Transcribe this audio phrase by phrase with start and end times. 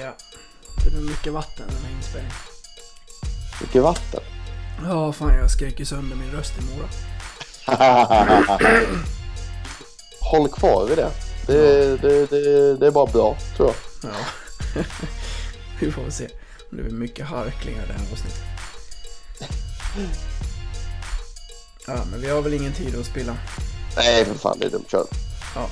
[0.00, 0.14] Ja.
[0.84, 2.36] Det blir mycket vatten den här inspelningen.
[3.60, 4.20] Mycket vatten.
[4.84, 6.88] Ja, fan jag skrek ju sönder min röst i Mora.
[10.20, 11.10] Håll kvar vid det.
[11.46, 14.12] Det, det, det, det är bara bra, tror jag.
[14.12, 14.82] Ja.
[15.80, 16.28] Vi får väl se.
[16.70, 18.42] Det blir mycket harklingar det här avsnittet.
[21.86, 23.36] Ja, men vi har väl ingen tid att spilla.
[23.96, 24.84] Nej, för fan, det är dumt.
[24.88, 25.06] Kör.
[25.54, 25.68] Ja.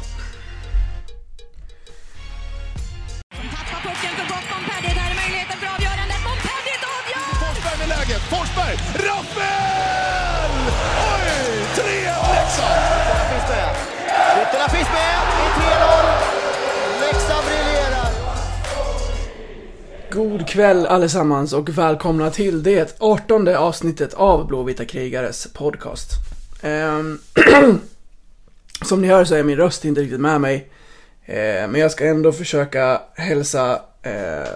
[20.18, 26.10] God kväll allesammans och välkomna till det 18 avsnittet av Blåvita krigares podcast.
[26.62, 27.18] Ehm,
[28.82, 30.68] som ni hör så är min röst inte riktigt med mig.
[31.24, 34.48] Eh, men jag ska ändå försöka hälsa eh,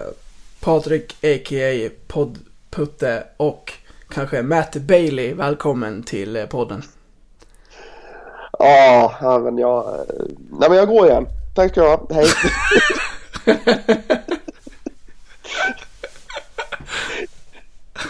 [0.59, 1.89] Patrik a.k.a.
[2.07, 3.73] Poddputte och
[4.09, 6.83] kanske Matt Bailey välkommen till eh, podden.
[8.59, 9.85] Ja, ja, men jag...
[9.87, 10.25] eh,
[10.59, 11.27] Nej, men jag går igen.
[11.55, 12.07] Tack ska du ha.
[12.09, 12.27] Hej.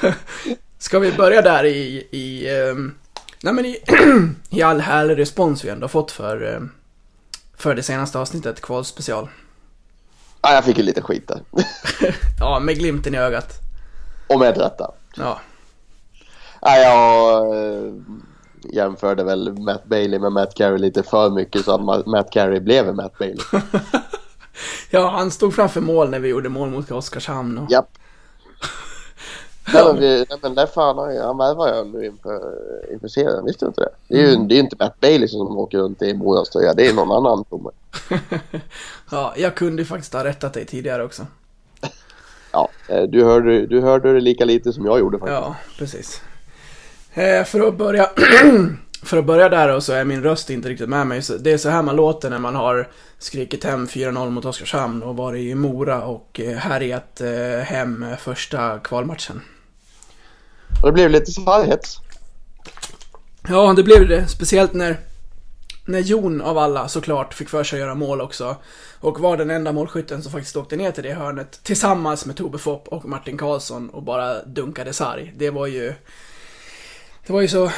[0.77, 2.95] Ska vi börja där i, i, ehm,
[3.43, 3.77] nej men i,
[4.49, 6.71] i all härlig respons vi ändå fått för, ehm,
[7.57, 9.29] för det senaste avsnittet, kvalspecial.
[10.41, 11.41] Ja, jag fick ju lite skit där.
[12.39, 13.53] Ja, med glimten i ögat.
[14.27, 14.91] Och med rätta.
[15.15, 15.39] Ja,
[16.65, 17.93] Nej, jag eh,
[18.73, 22.59] jämförde väl Matt Bailey med Matt Carey lite för mycket så att Ma- Matt Carey
[22.59, 23.45] blev Matt Bailey.
[24.89, 27.71] ja han stod framför mål när vi gjorde mål mot Oskarshamn och...
[27.71, 27.89] Japp.
[29.73, 32.41] Nej men, vi, nej, men Leffe han, har ju- han värvar ju nu inför,
[32.93, 33.89] inför serien, visste du inte det?
[34.07, 36.87] Det är ju det är inte Matt Bailey som åker runt i Moras tröja, det
[36.87, 37.69] är någon annan Tomme.
[39.11, 41.25] Ja, jag kunde ju faktiskt ha rättat dig tidigare också.
[42.51, 45.33] Ja, eh, du hörde, du hörde det lika lite som jag gjorde faktiskt.
[45.41, 46.21] Ja, precis.
[47.13, 48.09] Eh, för att börja...
[49.03, 51.21] för att börja där och så är min röst inte riktigt med mig.
[51.21, 55.03] Så det är så här man låter när man har skrikit hem 4-0 mot Oskarshamn
[55.03, 59.41] och varit i Mora och eh, härjat eh, hem första kvalmatchen.
[60.81, 61.99] Och det blev lite sarghets.
[63.47, 64.27] Ja, det blev det.
[64.27, 64.99] Speciellt när,
[65.85, 68.55] när Jon av alla såklart fick för sig att göra mål också.
[68.99, 72.57] Och var den enda målskytten som faktiskt åkte ner till det hörnet tillsammans med Tobbe
[72.57, 75.33] Fopp och Martin Karlsson och bara dunkade sarg.
[75.37, 75.93] Det var ju...
[77.27, 77.71] Det var ju så...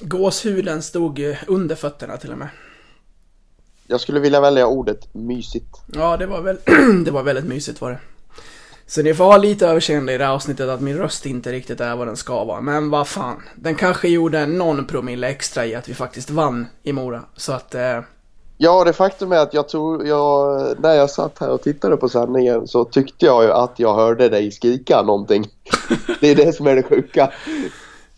[0.00, 2.48] Gåshuden stod ju under fötterna till och med.
[3.86, 5.76] Jag skulle vilja välja ordet mysigt.
[5.94, 6.58] Ja, det var, väl,
[7.04, 7.98] det var väldigt mysigt var det.
[8.86, 11.80] Så ni får ha lite överseende i det här avsnittet att min röst inte riktigt
[11.80, 12.60] är vad den ska vara.
[12.60, 16.92] Men vad fan, den kanske gjorde någon promille extra i att vi faktiskt vann i
[16.92, 17.22] Mora.
[17.36, 18.00] Så att, eh,
[18.58, 22.08] Ja, det faktum är att jag tror, jag, när jag satt här och tittade på
[22.08, 25.46] sändningen så tyckte jag ju att jag hörde dig skrika någonting.
[26.20, 27.32] Det är det som är det sjuka.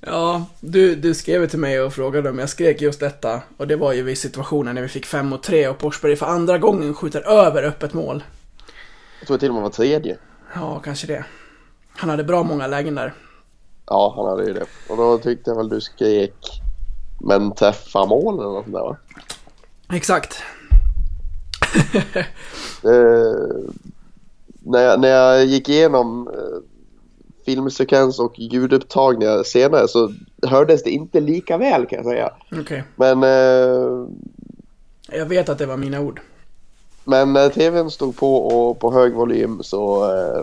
[0.00, 3.42] Ja, du, du skrev till mig och frågade om jag skrek just detta.
[3.56, 6.26] Och det var ju vid situationen när vi fick 5 mot 3 och Forsberg för
[6.26, 8.24] andra gången skjuter över öppet mål.
[9.20, 10.18] Jag tror till och med var tredje.
[10.54, 11.24] Ja, kanske det.
[11.96, 13.14] Han hade bra många lägen där.
[13.86, 14.66] Ja, han hade ju det.
[14.88, 16.62] Och då tyckte jag väl du skrek
[17.20, 18.96] men träffa mål eller något sånt där va?
[19.92, 20.42] Exakt.
[22.84, 23.70] Eh,
[24.60, 26.58] när, jag, när jag gick igenom eh,
[27.48, 30.12] filmsekvens och ljudupptagningar senare så
[30.46, 32.30] hördes det inte lika väl kan jag säga.
[32.60, 32.84] Okej.
[32.96, 34.08] Men, eh,
[35.18, 36.20] Jag vet att det var mina ord.
[37.04, 40.42] men när tvn stod på och på hög volym så eh,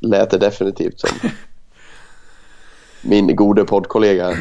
[0.00, 1.10] lät det definitivt som
[3.02, 4.36] min gode poddkollega.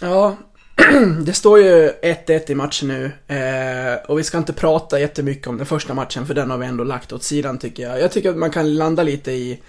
[0.00, 0.36] Ja,
[1.26, 3.04] det står ju 1-1 i matchen nu.
[3.36, 6.66] Eh, och vi ska inte prata jättemycket om den första matchen för den har vi
[6.66, 8.00] ändå lagt åt sidan tycker jag.
[8.00, 9.60] Jag tycker att man kan landa lite i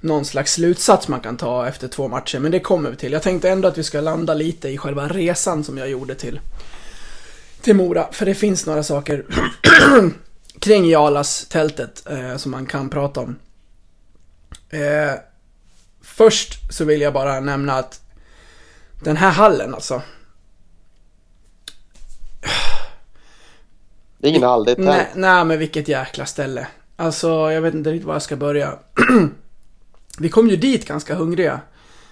[0.00, 3.12] någon slags slutsats man kan ta efter två matcher, men det kommer vi till.
[3.12, 6.40] Jag tänkte ändå att vi ska landa lite i själva resan som jag gjorde till,
[7.60, 8.08] till Mora.
[8.12, 9.24] För det finns några saker
[10.58, 13.36] kring Jalas-tältet eh, som man kan prata om.
[14.70, 15.12] Eh,
[16.02, 18.00] först så vill jag bara nämna att
[19.04, 20.02] den här hallen alltså.
[24.18, 25.16] Det är ingen hall, det är ett Nej, tält.
[25.16, 26.66] nej, men vilket jäkla ställe.
[26.96, 28.78] Alltså, jag vet inte riktigt var jag ska börja.
[30.18, 31.60] vi kom ju dit ganska hungriga.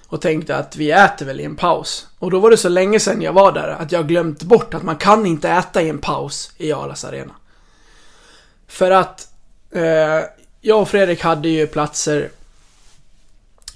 [0.06, 2.06] Och tänkte att vi äter väl i en paus.
[2.18, 4.82] Och då var det så länge sedan jag var där att jag glömt bort att
[4.82, 7.34] man kan inte äta i en paus i Alas Arena.
[8.68, 9.28] För att
[9.70, 10.20] eh,
[10.60, 12.30] jag och Fredrik hade ju platser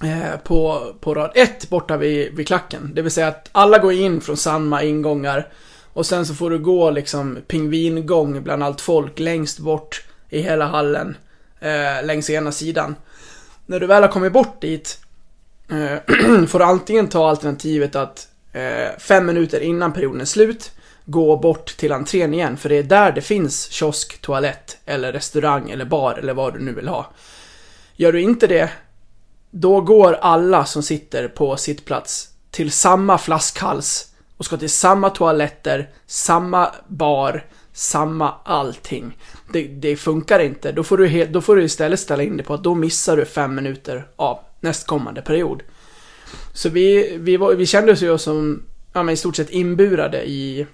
[0.03, 2.91] eh, på, på rad 1 borta vid, vid klacken.
[2.93, 5.47] Det vill säga att alla går in från samma ingångar
[5.93, 10.65] och sen så får du gå liksom pingvingång bland allt folk längst bort i hela
[10.65, 11.17] hallen.
[11.59, 12.95] eh, längs ena sidan.
[13.69, 14.99] När du väl har kommit bort dit
[15.69, 20.71] eh, får du antingen ta alternativet att eh, fem minuter innan perioden är slut
[21.05, 25.69] gå bort till entrén igen, för det är där det finns kiosk, toalett eller restaurang
[25.69, 27.11] eller bar eller vad du nu vill ha.
[27.95, 28.69] Gör du inte det,
[29.51, 35.89] då går alla som sitter på sittplats till samma flaskhals och ska till samma toaletter,
[36.07, 37.45] samma bar,
[37.79, 39.17] samma allting.
[39.53, 40.71] Det, det funkar inte.
[40.71, 43.25] Då får, du då får du istället ställa in dig på att då missar du
[43.25, 45.63] fem minuter av nästkommande period.
[46.53, 50.29] Så vi, vi, var, vi kände oss ju som ja, men i stort sett inburade
[50.29, 50.67] i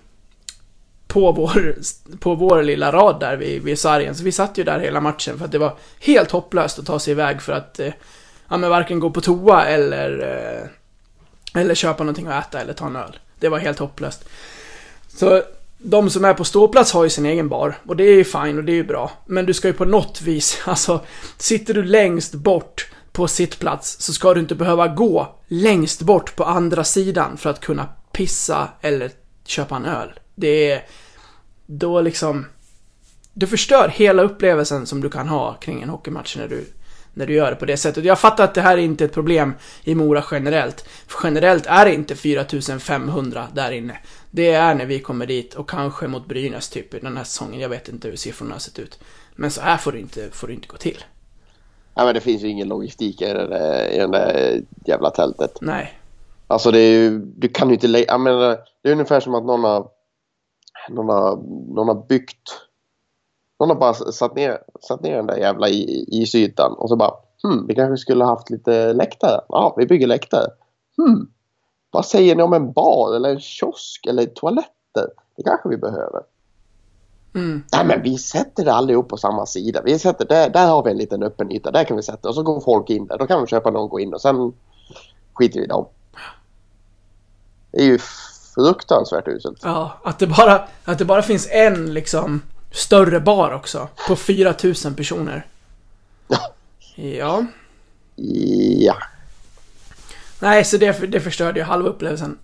[1.07, 1.75] på vår,
[2.19, 4.15] på vår lilla rad där vid, vid sargen.
[4.15, 6.99] Så vi satt ju där hela matchen för att det var helt hopplöst att ta
[6.99, 7.93] sig iväg för att eh,
[8.49, 12.87] ja, men varken gå på toa eller, eh, eller köpa någonting att äta eller ta
[12.87, 13.19] en öl.
[13.39, 14.25] Det var helt hopplöst.
[15.07, 15.43] Så
[15.85, 18.57] de som är på ståplats har ju sin egen bar och det är ju fine
[18.57, 19.11] och det är ju bra.
[19.25, 21.01] Men du ska ju på något vis, alltså
[21.37, 26.43] sitter du längst bort på sittplats så ska du inte behöva gå längst bort på
[26.43, 29.11] andra sidan för att kunna pissa eller
[29.45, 30.09] köpa en öl.
[30.35, 30.85] Det är
[31.65, 32.45] då liksom
[33.33, 36.65] du förstör hela upplevelsen som du kan ha kring en hockeymatch när du,
[37.15, 38.05] när du gör det på det sättet.
[38.05, 39.53] Jag fattar att det här är inte ett problem
[39.83, 40.85] i Mora generellt.
[41.07, 43.97] För generellt är det inte 4500 där inne.
[44.31, 47.61] Det är när vi kommer dit och kanske mot Brynäs typ i den här säsongen.
[47.61, 48.99] Jag vet inte hur siffrorna har sett ut.
[49.35, 51.03] Men så här får det inte, får det inte gå till.
[51.95, 55.57] Ja, men det finns ju ingen logistik i det där, i det där jävla tältet.
[55.61, 55.99] Nej.
[56.47, 59.35] Alltså det är ju, du kan ju inte lägga, jag menar, det är ungefär som
[59.35, 59.87] att någon har,
[60.89, 61.35] någon har,
[61.75, 62.49] någon har byggt,
[63.59, 64.57] någon har bara satt ner,
[64.87, 67.11] satt ner den där jävla i- isytan och så bara,
[67.43, 69.41] hmm, vi kanske skulle haft lite läktare.
[69.49, 70.47] Ja, vi bygger läktare.
[70.97, 71.27] Hmm,
[71.91, 75.07] vad säger ni om en bar eller en kiosk eller toaletter?
[75.37, 76.21] Det kanske vi behöver.
[77.35, 77.63] Mm.
[77.73, 79.81] Nej men vi sätter det allihop på samma sida.
[79.85, 81.71] Vi sätter där, där har vi en liten öppen yta.
[81.71, 83.17] Där kan vi sätta och så går folk in där.
[83.17, 84.53] Då kan de köpa någon gå in och sen
[85.33, 85.85] skiter vi i dem.
[87.71, 87.99] Det är ju
[88.55, 89.59] fruktansvärt uselt.
[89.63, 92.41] Ja, att det bara, att det bara finns en liksom
[92.75, 93.87] större bar också.
[94.07, 95.45] På 4000 personer.
[96.27, 96.53] Ja.
[96.95, 97.45] Ja.
[98.79, 98.97] Ja.
[100.39, 102.37] Nej, så det, det förstörde ju halva upplevelsen.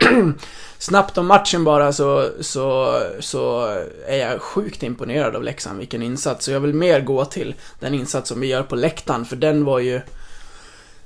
[0.78, 3.66] Snabbt om matchen bara så, så, så
[4.06, 6.44] är jag sjukt imponerad av Leksand, vilken insats.
[6.44, 9.64] Så jag vill mer gå till den insats som vi gör på läktaren, för den
[9.64, 10.00] var ju...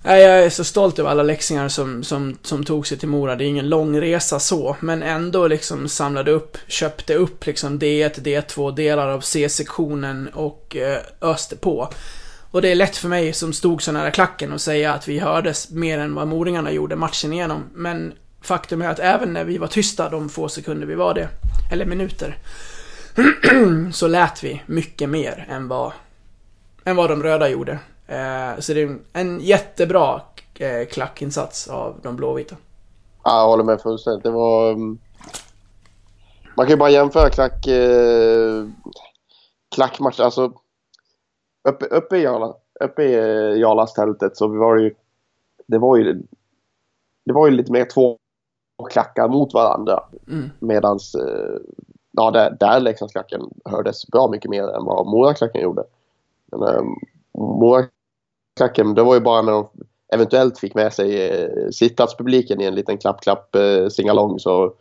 [0.08, 3.36] Nej, jag är så stolt över alla läxingar som, som, som tog sig till Mora.
[3.36, 8.22] Det är ingen lång resa så, men ändå liksom samlade upp, köpte upp liksom D1,
[8.22, 11.92] D2, delar av C-sektionen och eh, öste på.
[12.50, 15.18] Och det är lätt för mig som stod så nära klacken att säga att vi
[15.18, 17.64] hördes mer än vad moringarna gjorde matchen igenom.
[17.74, 21.28] Men faktum är att även när vi var tysta de få sekunder vi var det,
[21.72, 22.38] eller minuter,
[23.92, 25.92] så lät vi mycket mer än vad,
[26.84, 27.78] än vad de röda gjorde.
[28.06, 30.20] Eh, så det är en jättebra
[30.58, 32.56] eh, klackinsats av de blåvita.
[33.24, 34.22] Ja, jag håller med fullständigt.
[34.22, 34.70] Det var...
[34.70, 34.98] um,
[36.56, 37.66] Man kan ju bara jämföra klack...
[37.66, 38.64] Eh,
[39.74, 40.20] klackmatch.
[40.20, 40.52] Alltså...
[41.68, 44.94] Uppe, uppe i Jala, uppe i Jalas-tältet så var det ju...
[45.66, 46.22] Det var ju...
[47.24, 48.18] Det var ju lite mer två
[48.90, 50.02] klackar mot varandra.
[50.28, 50.50] Mm.
[50.58, 51.16] Medans...
[52.18, 55.84] Ja, där, där Leksandsklacken hördes bra mycket mer än vad Moraklacken gjorde.
[56.52, 56.82] Men, eh,
[58.60, 59.68] Moraklacken, det var ju bara när de
[60.12, 64.74] eventuellt fick med sig eh, sittplatspubliken i en liten klapp-klapp eh, singalong så,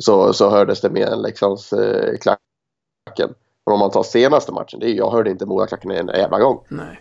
[0.00, 3.34] så, så hördes det mer än Leksands eh, klacken.
[3.66, 6.60] Men om man tar senaste matchen, det är, jag hörde inte Moraklacken en jävla gång.
[6.68, 7.00] Nej.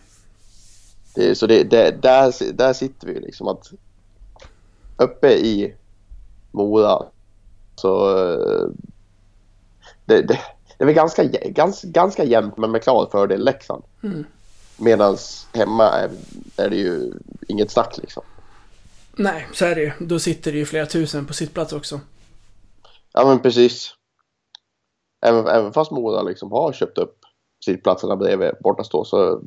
[1.15, 3.71] Det, så det, det, där, där sitter vi ju liksom att
[4.97, 5.73] uppe i
[6.51, 7.05] Mora
[7.75, 8.09] så
[10.05, 10.39] det, det,
[10.77, 13.83] det är väl ganska, ganska, ganska jämnt men med klar fördel Leksand.
[14.03, 14.25] Mm.
[14.77, 15.17] Medan
[15.53, 16.11] hemma är,
[16.57, 17.13] är det ju
[17.47, 18.23] inget snack liksom.
[19.15, 19.91] Nej, så är det ju.
[19.99, 21.99] Då sitter det ju flera tusen på sittplats också.
[23.13, 23.93] Ja men precis.
[25.21, 27.17] Även, även fast Mora liksom har köpt upp
[27.65, 29.41] sittplatserna bredvid bortastå så...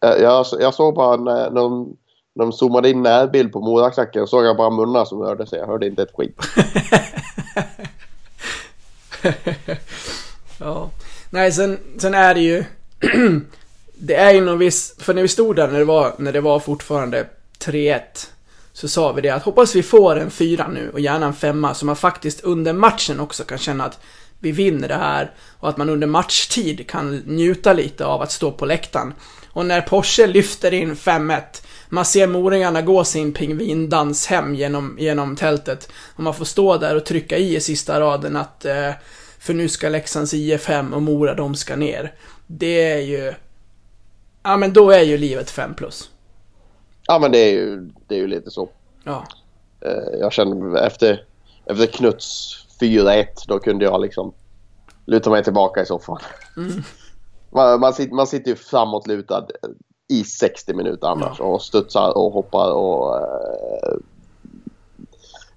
[0.00, 1.96] Jag, jag, jag såg bara när, när, de,
[2.34, 5.58] när de zoomade in närbild på Moraklacken såg jag bara munnar som rörde sig.
[5.58, 6.38] Jag hörde inte ett skit.
[10.60, 10.90] Ja.
[11.30, 12.64] Nej, sen, sen är det ju...
[13.98, 14.94] det är ju någon viss...
[14.98, 17.26] För när vi stod där när det var, när det var fortfarande
[17.64, 18.00] 3-1
[18.72, 21.74] så sa vi det att hoppas vi får en fyra nu och gärna en femma
[21.74, 23.98] så man faktiskt under matchen också kan känna att
[24.38, 28.52] vi vinner det här och att man under matchtid kan njuta lite av att stå
[28.52, 29.14] på läktaren.
[29.46, 31.42] Och när Porsche lyfter in 5-1
[31.88, 36.96] man ser moringarna gå sin pingvindans hem genom, genom tältet och man får stå där
[36.96, 38.90] och trycka i i sista raden att eh,
[39.38, 42.12] för nu ska Leksands IF hem och Mora de ska ner.
[42.46, 43.34] Det är ju...
[44.48, 46.10] Ja men då är ju livet 5 plus.
[47.06, 48.68] Ja, men det är ju, det är ju lite så.
[49.04, 49.24] Ja.
[49.80, 51.24] Eh, Jag kände efter,
[51.64, 54.32] efter Knuts 4-1 då kunde jag liksom
[55.06, 56.18] luta mig tillbaka i soffan.
[57.50, 59.46] Man, man, sitter, man sitter ju framåtlutad
[60.08, 63.94] i 60 minuter annars och studsar och hoppar och eh,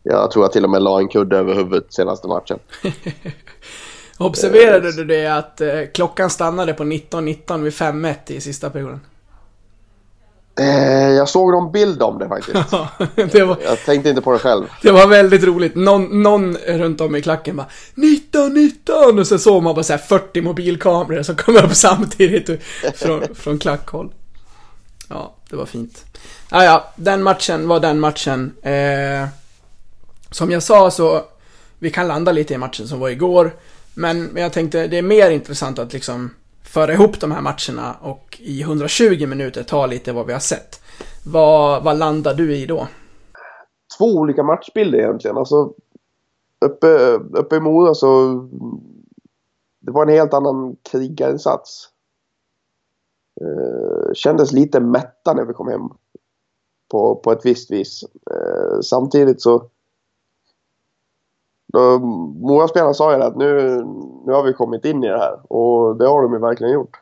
[0.04, 2.60] jag tror jag till och med la en kudde över huvudet senaste matchen.
[4.26, 9.00] Observerade du det att eh, klockan stannade på 19.19 vid 5-1 i sista perioden?
[10.60, 12.72] Eh, jag såg någon bild om det faktiskt.
[13.32, 14.66] det, var, Jag tänkte inte på det själv.
[14.82, 15.76] det var väldigt roligt.
[15.76, 19.94] Någon, någon runt om i klacken bara 19, 19 och så såg man bara så
[19.94, 22.50] här 40 mobilkameror som kom upp samtidigt
[22.96, 24.14] från, från klackhåll.
[25.10, 26.06] Ja, det var fint.
[26.50, 28.54] Ah, ja, den matchen var den matchen.
[28.62, 29.28] Eh,
[30.32, 31.26] som jag sa så,
[31.80, 33.52] vi kan landa lite i matchen som var igår.
[33.96, 36.30] Men, men jag tänkte det är mer intressant att liksom
[36.64, 40.82] föra ihop de här matcherna och i 120 minuter ta lite vad vi har sett.
[41.26, 42.88] Vad, vad landar du i då?
[43.98, 45.38] Två olika matchbilder egentligen.
[45.38, 45.74] Alltså,
[46.66, 48.34] uppe, uppe i Mora så
[49.80, 51.90] det var en helt annan krigarinsats.
[53.42, 55.90] Eh, kändes lite mätta när vi kom hem.
[56.92, 58.04] På, på ett visst vis.
[58.32, 59.70] Eh, samtidigt så
[61.74, 63.84] då, sa ju det att nu,
[64.26, 66.98] nu har vi kommit in i det här och det har de ju verkligen gjort.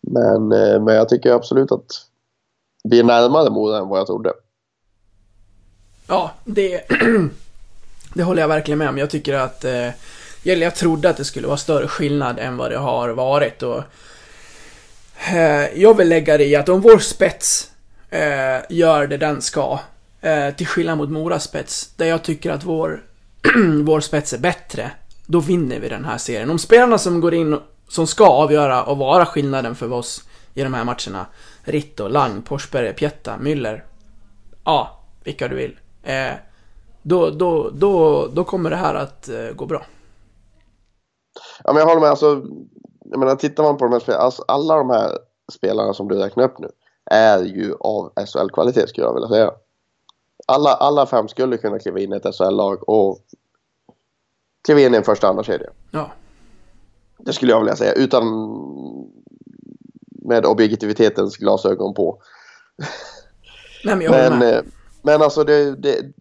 [0.00, 2.06] Men, eh, men jag tycker absolut att
[2.84, 4.32] vi är närmare Mora än vad jag trodde.
[6.06, 6.82] Ja, det,
[8.14, 8.98] det håller jag verkligen med om.
[8.98, 9.64] Jag tycker att...
[9.64, 9.88] Eh,
[10.44, 13.62] eller jag trodde att det skulle vara större skillnad än vad det har varit.
[13.62, 13.82] Och,
[15.32, 17.70] eh, jag vill lägga det i att om vår spets
[18.10, 19.78] eh, gör det den ska,
[20.22, 23.04] eh, till skillnad mot Moras spets, där jag tycker att vår,
[23.84, 24.90] vår spets är bättre,
[25.26, 26.50] då vinner vi den här serien.
[26.50, 30.22] Om spelarna som går in, som ska avgöra och vara skillnaden för oss
[30.54, 31.26] i de här matcherna,
[31.64, 33.84] Ritto, Lang, Porsberg, Pietta, Müller,
[34.64, 35.78] ja, vilka du vill.
[36.02, 36.32] Eh,
[37.02, 39.82] då, då, då, då kommer det här att eh, gå bra.
[41.64, 42.10] Ja, men jag håller med.
[42.10, 42.42] Alltså,
[43.04, 45.18] jag menar, tittar man på de här spelarna, alltså, alla de här
[45.52, 46.68] spelarna som du räknar upp nu
[47.10, 49.50] är ju av SHL-kvalitet skulle jag vilja säga.
[50.46, 53.18] Alla, alla fem skulle kunna kliva in i ett SHL-lag och
[54.64, 55.70] kliva in i en första andra kedja.
[55.90, 56.10] Ja.
[57.18, 58.24] Det skulle jag vilja säga utan
[60.06, 62.22] med objektivitetens glasögon på.
[63.84, 64.62] Nej, men jag Men, eh,
[65.02, 66.12] men alltså det, det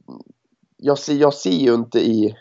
[0.78, 2.36] jag, ser, jag ser ju inte i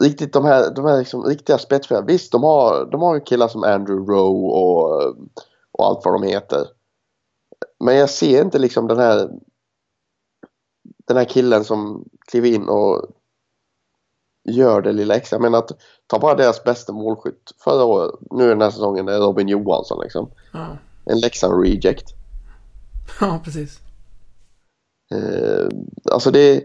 [0.00, 2.06] riktigt de här, de här liksom riktiga spetsspelarna.
[2.06, 5.16] Visst, de har, de har ju killar som Andrew Rowe och,
[5.72, 6.66] och allt vad de heter.
[7.78, 9.30] Men jag ser inte liksom den här
[11.10, 13.06] den här killen som kliver in och
[14.48, 15.34] gör det lilla extra.
[15.34, 15.70] Jag menar att
[16.06, 18.14] ta bara deras bästa målskytt förra året.
[18.30, 20.30] Nu den här säsongen är Robin Johansson liksom.
[20.52, 20.76] Ja.
[21.04, 22.14] En Leksand reject.
[23.20, 23.80] ja, precis.
[25.14, 25.68] Eh,
[26.12, 26.64] alltså det...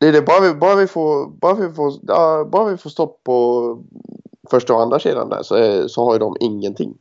[0.00, 2.90] Det är det, bara vi, bara vi får, bara vi får, ja, bara vi får
[2.90, 3.78] stopp på
[4.50, 6.98] första och andra kedjan där så, så har ju de ingenting.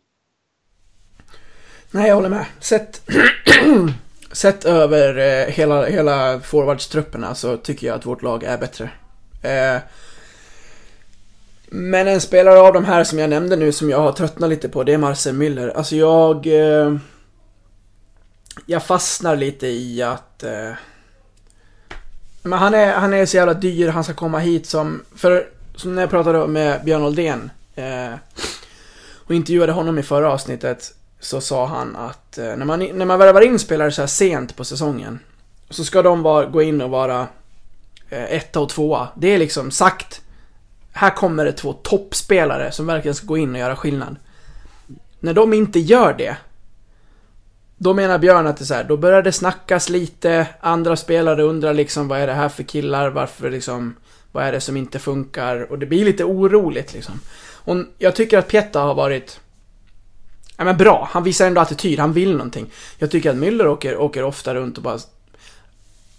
[1.91, 2.45] Nej, jag håller med.
[2.59, 3.01] Sett,
[4.31, 8.89] sett över eh, hela, hela forwardstrupperna så tycker jag att vårt lag är bättre.
[9.41, 9.81] Eh,
[11.69, 14.69] men en spelare av de här som jag nämnde nu som jag har tröttnat lite
[14.69, 15.73] på, det är Marcel Müller.
[15.75, 16.47] Alltså jag...
[16.47, 16.95] Eh,
[18.65, 20.43] jag fastnar lite i att...
[20.43, 20.71] Eh,
[22.41, 25.03] men han är, han är så jävla dyr, han ska komma hit som...
[25.15, 28.13] För som när jag pratade med Björn Oldén eh,
[29.13, 33.19] och intervjuade honom i förra avsnittet så sa han att eh, när, man, när man
[33.19, 35.19] värvar in spelare så här sent på säsongen
[35.69, 37.27] så ska de vara, gå in och vara
[38.09, 39.07] eh, etta och tvåa.
[39.15, 40.21] Det är liksom sagt.
[40.91, 44.15] Här kommer det två toppspelare som verkligen ska gå in och göra skillnad.
[45.19, 46.37] När de inte gör det
[47.77, 51.43] då menar Björn att det är så här, då börjar det snackas lite, andra spelare
[51.43, 53.95] undrar liksom vad är det här för killar, varför liksom,
[54.31, 55.71] vad är det som inte funkar?
[55.71, 57.19] Och det blir lite oroligt liksom.
[57.53, 59.39] Och jag tycker att Pietta har varit,
[60.57, 62.71] ja men bra, han visar ändå attityd, han vill någonting.
[62.97, 64.99] Jag tycker att Müller åker, åker ofta runt och bara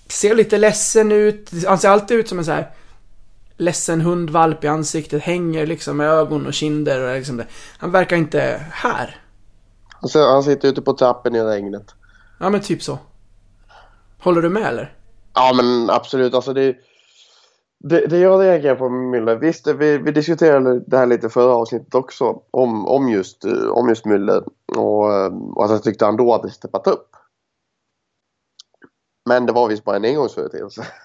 [0.08, 2.70] ser lite ledsen ut, han ser alltid ut som en så här
[3.56, 7.46] ledsen hundvalp i ansiktet, hänger liksom med ögon och kinder och liksom det.
[7.78, 9.20] Han verkar inte här.
[9.88, 11.94] Han, ser, han sitter ute på trappen i regnet.
[12.40, 12.98] Ja men typ så.
[14.18, 14.94] Håller du med eller?
[15.34, 16.76] Ja men absolut, alltså det,
[17.78, 19.36] det, det jag reagerar på med Müller.
[19.36, 23.88] Visst, vi, vi diskuterade det här lite förra avsnittet också om, om, just, eh, om
[23.88, 24.44] just Müller
[24.76, 27.10] och, eh, och att jag tyckte han då hade steppat upp.
[29.28, 30.86] Men det var visst bara en engångsföreteelse.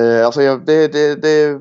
[0.00, 1.60] Eh, alltså jag, det, det, det,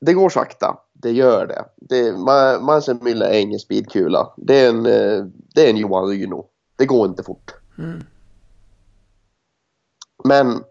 [0.00, 0.78] det går sakta.
[0.92, 1.64] Det gör det.
[1.76, 4.32] det Ma- Marcel Müller är ingen speedkula.
[4.36, 5.24] Det är en, eh,
[5.54, 6.46] det är en Johan Ryno.
[6.76, 7.54] Det går inte fort.
[10.24, 10.64] Men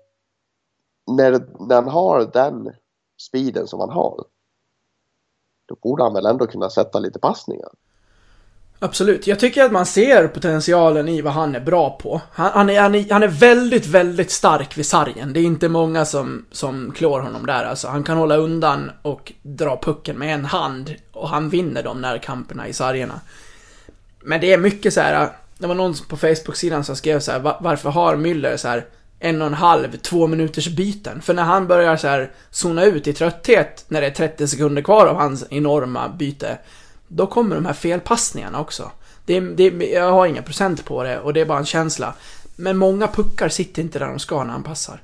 [1.07, 1.31] när,
[1.67, 2.73] när han har den
[3.17, 4.23] speeden som han har
[5.65, 7.69] då borde han väl ändå kunna sätta lite passningar.
[8.79, 9.27] Absolut.
[9.27, 12.21] Jag tycker att man ser potentialen i vad han är bra på.
[12.31, 15.33] Han, han, är, han, är, han är väldigt, väldigt stark vid sargen.
[15.33, 17.63] Det är inte många som, som klår honom där.
[17.63, 22.01] Alltså, han kan hålla undan och dra pucken med en hand och han vinner de
[22.01, 23.21] närkamperna i sargerna.
[24.19, 25.29] Men det är mycket så här.
[25.57, 28.85] Det var någon på Facebook-sidan som skrev så här, varför har Müller så här
[29.23, 31.21] en och en halv, två minuters byten?
[31.21, 34.81] För när han börjar så här zona ut i trötthet när det är 30 sekunder
[34.81, 36.57] kvar av hans enorma byte,
[37.07, 38.91] då kommer de här felpassningarna också.
[39.25, 42.13] Det det jag har inga procent på det och det är bara en känsla.
[42.55, 45.03] Men många puckar sitter inte där de ska när han passar.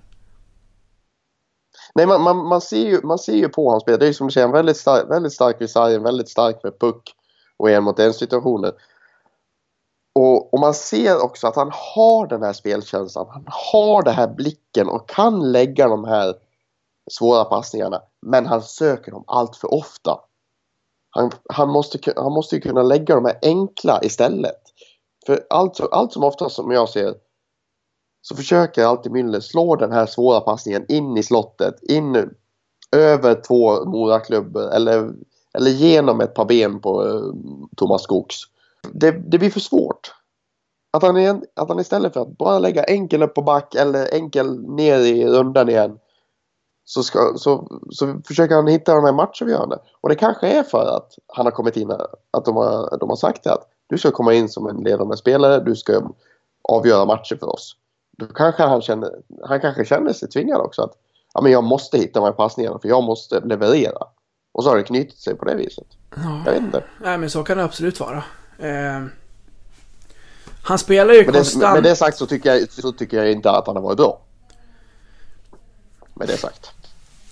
[1.95, 3.99] Nej, man, man, man, ser ju, man ser ju på hans spel.
[3.99, 6.29] Det är ju som du säger, han är väldigt stark, väldigt stark vid sargen, väldigt
[6.29, 7.15] stark med puck
[7.57, 8.71] och en mot en situationer.
[10.15, 13.27] Och, och man ser också att han har den här spelkänslan.
[13.29, 16.35] Han har den här blicken och kan lägga de här
[17.11, 18.01] svåra passningarna.
[18.21, 20.19] Men han söker dem allt för ofta.
[21.09, 24.61] Han, han, måste, han måste ju kunna lägga de här enkla istället.
[25.25, 27.15] För allt, allt som ofta som jag ser
[28.21, 32.29] så försöker alltid Müller slå den här svåra passningen in i slottet, in
[32.91, 35.13] över två Moraklubbor eller,
[35.53, 37.21] eller genom ett par ben på eh,
[37.77, 38.43] Thomas Skogs.
[38.93, 40.13] Det, det blir för svårt.
[40.93, 44.13] Att han, är, att han istället för att bara lägga enkel upp på back eller
[44.13, 45.99] enkel ner i rundan igen
[46.89, 49.77] så, ska, så, så försöker han hitta de här matchavgörande.
[50.01, 51.91] Och det kanske är för att han har kommit in,
[52.31, 55.17] att de har, de har sagt det att du ska komma in som en ledande
[55.17, 56.01] spelare, du ska
[56.69, 57.75] avgöra matcher för oss.
[58.17, 59.11] Då kanske han känner,
[59.43, 60.93] han kanske känner sig tvingad också att
[61.33, 64.07] ja, men jag måste hitta de här passningarna för jag måste leverera.
[64.51, 65.87] Och så har det knutit sig på det viset.
[66.45, 66.83] Jag vet inte.
[67.01, 68.23] Nej men så kan det absolut vara.
[68.59, 69.05] Eh,
[70.61, 71.73] han spelar ju Med det, konstant...
[71.73, 74.21] med det sagt så tycker, jag, så tycker jag inte att han har varit bra.
[76.13, 76.71] Med det sagt.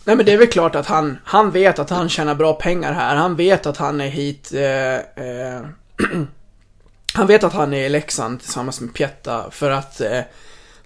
[0.03, 2.93] Nej men det är väl klart att han, han vet att han tjänar bra pengar
[2.93, 3.15] här.
[3.15, 4.53] Han vet att han är hit...
[4.53, 5.61] Eh, eh,
[7.13, 10.21] han vet att han är i Leksand tillsammans med Pietta för att eh,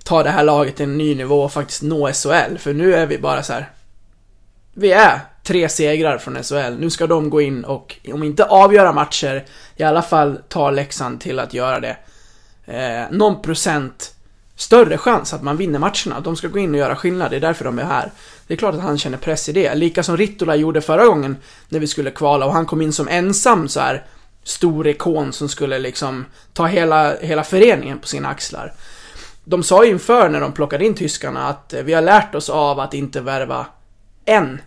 [0.03, 2.57] ta det här laget till en ny nivå och faktiskt nå SHL.
[2.57, 3.71] För nu är vi bara så här.
[4.73, 5.19] Vi är
[5.51, 6.79] tre segrar från SHL.
[6.79, 11.21] Nu ska de gå in och, om inte avgöra matcher, i alla fall ta Leksand
[11.21, 11.97] till att göra det.
[12.65, 14.15] Eh, någon procent
[14.55, 16.19] större chans att man vinner matcherna.
[16.23, 18.11] De ska gå in och göra skillnad, det är därför de är här.
[18.47, 19.75] Det är klart att han känner press i det.
[19.75, 21.37] Lika som Rittola gjorde förra gången
[21.69, 24.05] när vi skulle kvala och han kom in som ensam så här
[24.43, 28.73] stor ikon som skulle liksom ta hela, hela föreningen på sina axlar.
[29.43, 32.49] De sa ju inför när de plockade in tyskarna att eh, vi har lärt oss
[32.49, 33.65] av att inte värva
[34.25, 34.61] en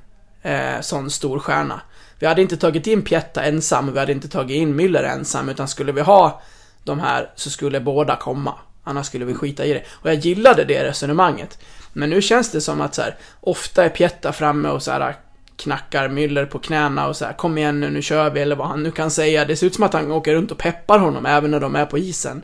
[0.44, 1.80] eh, sån stor stjärna.
[2.18, 5.68] Vi hade inte tagit in Pietta ensam, vi hade inte tagit in Müller ensam, utan
[5.68, 6.42] skulle vi ha
[6.85, 8.54] de här så skulle båda komma.
[8.85, 9.83] Annars skulle vi skita i det.
[9.90, 11.59] Och jag gillade det resonemanget.
[11.92, 15.16] Men nu känns det som att så här, ofta är Pietta framme och så här
[15.57, 18.68] knackar Müller på knäna och så här, kom igen nu, nu kör vi, eller vad
[18.68, 19.44] han nu kan säga.
[19.44, 21.87] Det ser ut som att han åker runt och peppar honom även när de är
[21.87, 22.42] på isen.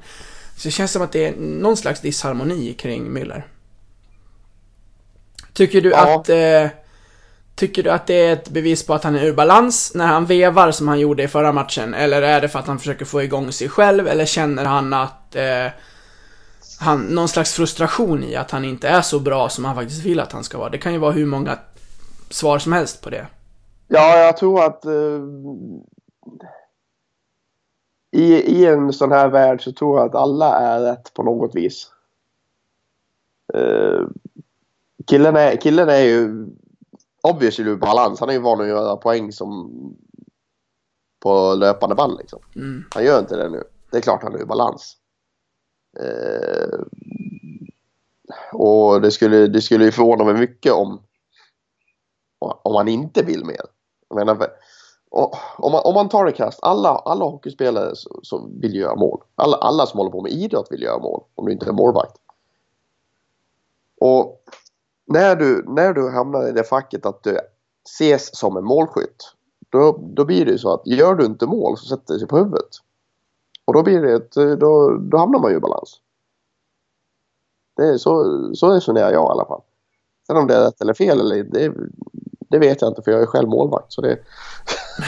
[0.56, 3.42] Så det känns som att det är någon slags disharmoni kring Müller.
[5.52, 6.20] Tycker du Ja.
[6.20, 6.28] att...
[6.28, 6.66] Eh,
[7.60, 10.26] tycker du att det är ett bevis på att han är ur balans när han
[10.26, 11.94] vevar som han gjorde i förra matchen?
[11.94, 14.08] Eller är det för att han försöker få igång sig själv?
[14.08, 15.36] Eller känner han att...
[15.36, 15.66] Eh,
[16.80, 20.20] han, någon slags frustration i att han inte är så bra som han faktiskt vill
[20.20, 20.70] att han ska vara.
[20.70, 21.58] Det kan ju vara hur många
[22.30, 23.26] svar som helst på det.
[23.88, 25.20] Ja, jag tror att eh,
[28.12, 31.54] i, i en sån här värld så tror jag att alla är rätt på något
[31.54, 31.90] vis.
[33.54, 34.00] Eh,
[35.06, 36.46] killen, är, killen är ju
[37.22, 38.20] obviously balans.
[38.20, 39.70] Han är ju van att göra poäng som
[41.20, 42.40] på löpande band liksom.
[42.56, 42.84] Mm.
[42.94, 43.64] Han gör inte det nu.
[43.90, 44.96] Det är klart han är ur balans.
[46.00, 46.80] Eh,
[48.52, 51.00] och det skulle, det skulle ju förvåna mig mycket om
[52.40, 53.60] om man inte vill mer.
[54.08, 54.52] Jag menar, för-
[55.10, 58.94] och, om, man, om man tar det krasst, alla, alla hockeyspelare så, så vill göra
[58.96, 59.22] mål.
[59.34, 62.16] Alla, alla som håller på med idrott vill göra mål, om du inte är målvakt.
[64.00, 64.44] Och
[65.10, 67.38] när du, när du hamnar i det facket att du
[67.84, 69.34] ses som en målskytt,
[69.68, 72.28] då, då blir det ju så att gör du inte mål så sätter det sig
[72.28, 72.68] på huvudet.
[73.64, 76.00] Och då blir det ett, då, då hamnar man ju i balans.
[77.76, 79.62] Det är så, så resonerar jag i alla fall.
[80.26, 81.72] Sen om det är rätt eller fel eller det,
[82.48, 83.92] det vet jag inte för jag är själv målvakt.
[83.92, 84.18] Så det,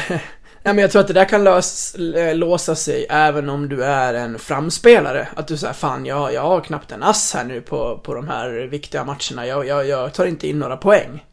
[0.65, 3.85] Nej, men jag tror att det där kan lös, eh, låsa sig även om du
[3.85, 5.29] är en framspelare.
[5.37, 8.29] Att du säger fan, jag, jag har knappt en ass här nu på, på de
[8.29, 9.47] här viktiga matcherna.
[9.47, 11.27] Jag, jag, jag tar inte in några poäng.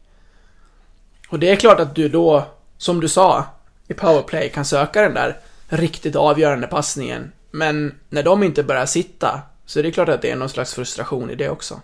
[1.30, 2.44] Och det är klart att du då,
[2.78, 3.44] som du sa,
[3.88, 5.38] i powerplay kan söka den där
[5.68, 7.32] riktigt avgörande passningen.
[7.50, 10.74] Men när de inte börjar sitta, så är det klart att det är någon slags
[10.74, 11.80] frustration i det också.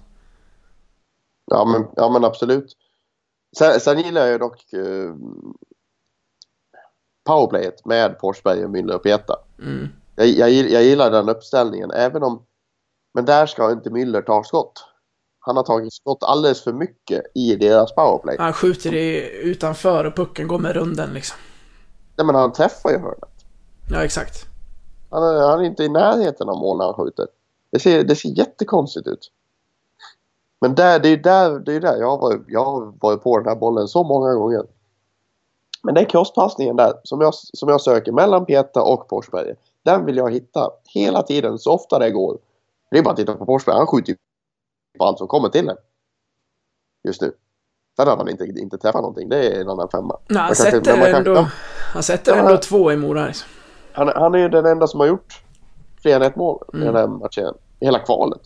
[1.46, 2.76] Ja men, ja, men absolut.
[3.58, 5.14] Sen, sen gillar jag ju dock eh,
[7.26, 9.36] powerplayet med Forsberg, och Müller och Peta.
[9.58, 9.88] Mm.
[10.16, 12.42] Jag, jag, jag gillar den uppställningen även om...
[13.14, 14.84] Men där ska inte Müller ta skott.
[15.40, 18.36] Han har tagit skott alldeles för mycket i deras powerplay.
[18.38, 21.38] Han skjuter i, utanför och pucken går med runden liksom.
[22.16, 23.44] Nej men han träffar ju hörnet.
[23.90, 24.46] Ja, exakt.
[25.10, 27.26] Han är, han är inte i närheten av mål när han skjuter.
[27.70, 29.30] Det ser, det ser jättekonstigt ut.
[30.60, 33.22] Men där, det är ju där, det är där jag, har varit, jag har varit
[33.22, 34.62] på den här bollen så många gånger.
[35.86, 39.54] Men den crosspassningen där som jag, som jag söker mellan Peta och Forsberg.
[39.84, 42.38] Den vill jag hitta hela tiden så ofta det går.
[42.90, 43.76] Det är bara att titta på Forsberg.
[43.76, 44.16] Han skjuter ju
[44.98, 45.76] på allt som kommer till den.
[47.04, 47.32] Just nu.
[47.96, 49.28] Sen har han inte, inte träffat någonting.
[49.28, 50.18] Det är en annan femma.
[50.28, 51.48] Nej, han kanske- sätter men man kan- ändå, ja.
[51.92, 52.38] han sätter Ja.
[52.42, 53.48] ändå två i Mora liksom.
[53.92, 55.42] Han, han är ju den enda som har gjort
[56.02, 56.86] fler än ett mål i Mm.
[56.86, 57.54] den här matchen.
[57.80, 58.40] I hela kvalet.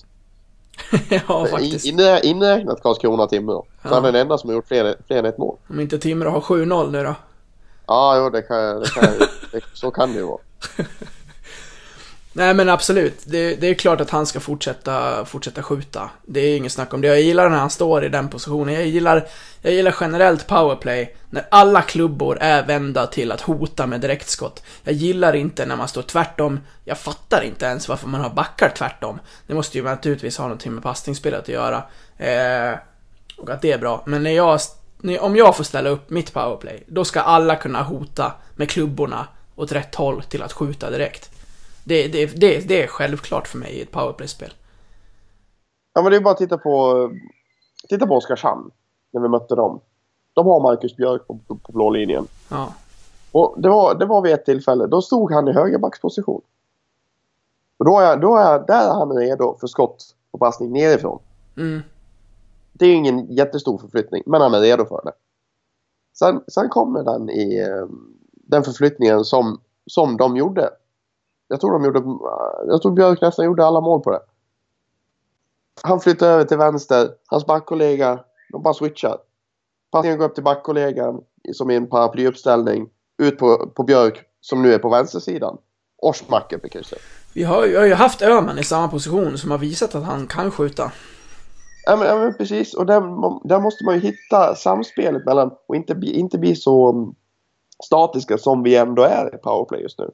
[1.29, 1.87] ja, faktiskt.
[1.87, 3.62] In, inrä- inräknat Karlskrona-Timrå.
[3.62, 3.94] Så Ja.
[3.94, 5.57] han är den enda som har gjort fler, fler än ett mål.
[5.70, 7.14] Om inte Timrå har 7-0 nu då.
[7.90, 9.05] Ja, jo, det kan, det kan,
[9.53, 10.40] det, så kan det ju vara.
[12.33, 16.11] Nej men absolut, det, det är klart att han ska fortsätta, fortsätta skjuta.
[16.26, 17.09] Det är inget snack om det.
[17.09, 18.74] Jag gillar när han står i den positionen.
[18.74, 19.29] Jag gillar,
[19.62, 24.62] jag gillar generellt powerplay när alla klubbor är vända till att hota med direktskott.
[24.85, 26.61] Jag gillar inte när man står tvärtom.
[26.85, 29.20] Jag fattar inte ens varför man har backar tvärtom.
[29.46, 31.83] Det måste ju naturligtvis ha någonting med passningsspelet att göra.
[32.16, 32.79] Eh,
[33.37, 34.03] och att det är bra.
[34.07, 34.61] Men när jag,
[35.20, 39.72] om jag får ställa upp mitt powerplay, då ska alla kunna hota med klubborna åt
[39.72, 41.30] rätt håll till att skjuta direkt.
[41.84, 44.52] Det, det, det, det är självklart för mig i ett powerplay-spel.
[45.94, 47.10] Ja, men det är bara att titta på,
[47.88, 48.70] titta på Oskarshamn.
[49.12, 49.80] När vi mötte dem.
[50.34, 52.26] De har Marcus Björk på, på, på blå linjen.
[52.48, 52.74] Ja.
[53.32, 54.86] Och det var, det var vid ett tillfälle.
[54.86, 56.42] Då stod han i högerbacksposition.
[57.78, 61.18] Och då är, då är, där är han redo för skott på passning nerifrån.
[61.56, 61.82] Mm.
[62.80, 65.12] Det är ju ingen jättestor förflyttning, men han är redo för det.
[66.18, 70.70] Sen, sen kommer den i ehm, den förflyttningen som, som de gjorde.
[71.48, 72.02] Jag tror de gjorde,
[72.66, 74.20] jag tror Björk nästan gjorde alla mål på det.
[75.82, 79.18] Han flyttar över till vänster, hans backkollega, de bara switchar.
[79.90, 81.20] Passningen går upp till backkollegan
[81.52, 82.88] som i en paraplyuppställning.
[83.18, 85.58] Ut på, på Björk som nu är på vänstersidan.
[85.98, 86.98] Och smack upp i krysset.
[87.34, 90.26] Vi har, vi har ju haft Öhman i samma position som har visat att han
[90.26, 90.92] kan skjuta.
[91.82, 92.74] Ja men, ja, men precis.
[92.74, 93.00] Och där,
[93.48, 97.14] där måste man ju hitta samspelet mellan och inte bli, inte bli så mm,
[97.84, 100.10] statiska som vi ändå är i powerplay just nu.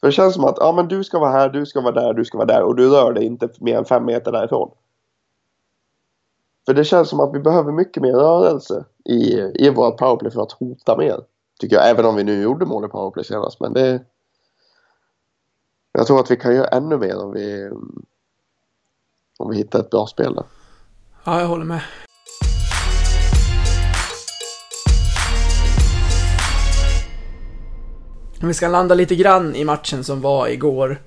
[0.00, 2.14] För det känns som att ja, men du ska vara här, du ska vara där,
[2.14, 4.70] du ska vara där och du rör dig inte mer än fem meter därifrån.
[6.66, 10.42] För det känns som att vi behöver mycket mer rörelse i, i vårt powerplay för
[10.42, 11.20] att hota mer.
[11.60, 13.60] Tycker jag, även om vi nu gjorde mål i powerplay senast.
[13.60, 14.04] Men det...
[15.92, 18.04] Jag tror att vi kan göra ännu mer om vi, mm,
[19.36, 20.44] om vi hittar ett bra spel där.
[21.24, 21.80] Ja, jag håller med.
[28.42, 31.02] Om vi ska landa lite grann i matchen som var igår.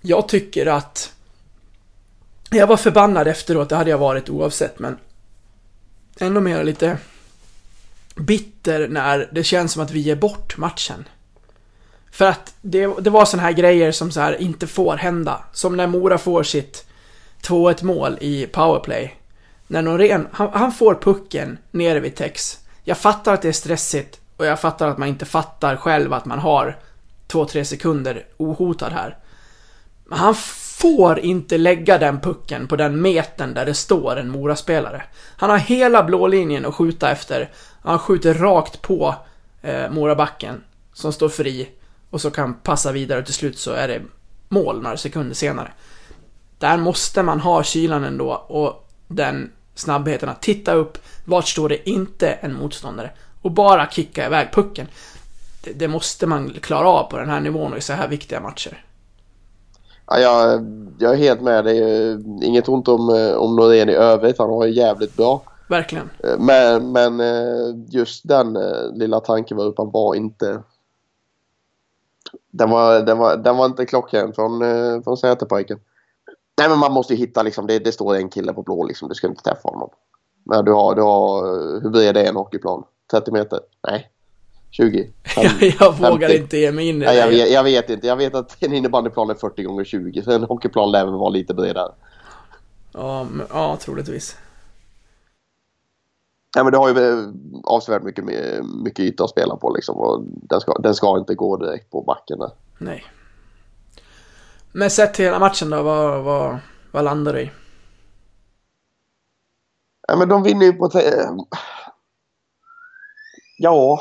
[0.00, 1.12] Jag tycker att...
[2.50, 4.98] Jag var förbannad efteråt, det hade jag varit oavsett, men...
[6.18, 6.98] Ändå mer lite
[8.16, 11.04] bitter när det känns som att vi ger bort matchen.
[12.10, 15.44] För att det, det var såna här grejer som så här inte får hända.
[15.52, 16.83] Som när Mora får sitt
[17.46, 19.16] 2-1 mål i powerplay.
[19.66, 22.58] När Norén, han, han får pucken nere vid Tex.
[22.84, 26.24] Jag fattar att det är stressigt och jag fattar att man inte fattar själv att
[26.24, 26.78] man har
[27.28, 29.18] 2-3 sekunder ohotad här.
[30.04, 35.02] Men han får inte lägga den pucken på den metern där det står en Moraspelare.
[35.36, 37.50] Han har hela blå linjen att skjuta efter.
[37.82, 39.14] Han skjuter rakt på
[39.62, 41.68] eh, Morabacken som står fri
[42.10, 44.02] och så kan passa vidare och till slut så är det
[44.48, 45.72] mål några sekunder senare.
[46.58, 51.90] Där måste man ha kylan ändå och den snabbheten att titta upp, vart står det
[51.90, 53.10] inte en motståndare?
[53.42, 54.86] Och bara kicka iväg pucken.
[55.64, 58.40] Det, det måste man klara av på den här nivån och i så här viktiga
[58.40, 58.84] matcher.
[60.06, 60.66] Ja, jag,
[60.98, 61.64] jag är helt med.
[61.64, 64.38] Det är inget ont om, eh, om Norén i övrigt.
[64.38, 65.42] Han var ju jävligt bra.
[65.68, 66.10] Verkligen.
[66.24, 68.58] Eh, Men, men eh, just den
[68.94, 70.62] lilla tankevurpan var inte...
[72.50, 74.62] Den var, den var, den var inte klockren från,
[75.04, 75.78] från Säterpojken.
[76.58, 79.08] Nej men man måste ju hitta liksom, det, det står en kille på blå liksom,
[79.08, 79.90] du ska inte träffa honom.
[80.44, 81.42] Men du har, du har,
[81.82, 82.84] hur bred är en hockeyplan?
[83.10, 83.60] 30 meter?
[83.88, 84.10] Nej.
[84.70, 85.10] 20?
[85.36, 86.42] jag, jag vågar 50.
[86.42, 87.06] inte ge mig in i det.
[87.06, 88.06] Nej, jag, vet, jag vet inte.
[88.06, 91.28] Jag vet att en innebandyplan är 40 gånger 20 så en hockeyplan lär väl vara
[91.28, 91.92] lite bredare.
[92.92, 94.36] Ja, men, ja, troligtvis.
[96.56, 97.28] Ja, men det har ju eh,
[97.64, 98.24] avsevärt mycket,
[98.84, 99.96] mycket yta att spela på liksom.
[99.96, 102.50] Och den, ska, den ska inte gå direkt på backen där.
[102.78, 103.04] Nej.
[104.76, 106.58] Men sett till hela matchen då, vad, vad,
[106.92, 107.50] vad landar du i?
[110.08, 110.88] Ja, men de vinner ju på...
[110.88, 111.26] Te-
[113.58, 114.00] ja.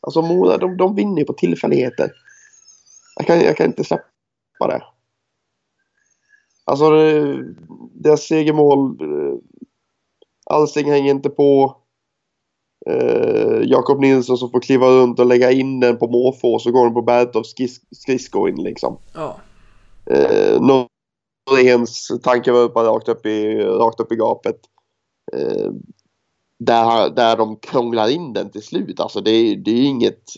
[0.00, 2.12] Alltså Mora, de, de vinner ju på tillfälligheter.
[3.16, 4.04] Jag kan, jag kan inte släppa
[4.66, 4.82] det.
[6.64, 6.90] Alltså
[7.94, 9.00] deras segermål.
[9.00, 9.38] Eh,
[10.46, 11.76] Allsing hänger inte på.
[12.90, 16.84] Eh, Jakob Nilsson som får kliva runt och lägga in den på måfå så går
[16.84, 17.54] den på Bertovs
[17.90, 18.98] skridsko in liksom.
[19.14, 19.36] Ja.
[20.06, 24.56] Eh, Noréns tanke var bara rakt upp i, rakt upp i gapet.
[25.32, 25.70] Eh,
[26.58, 29.00] där, där de krånglar in den till slut.
[29.00, 30.30] Alltså det, är- det är ju inget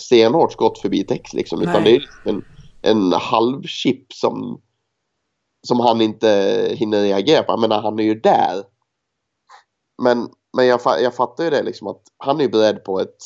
[0.00, 1.62] stenhårt skott förbi text liksom.
[1.62, 1.98] Utan Nej.
[2.24, 2.44] det är en,
[2.82, 4.60] en halv chip som,
[5.66, 6.28] som han inte
[6.76, 7.52] hinner reagera på.
[7.52, 8.62] Jag menar han är ju där.
[10.02, 13.16] Men, men jag, jag fattar ju det liksom att han är ju beredd på ett,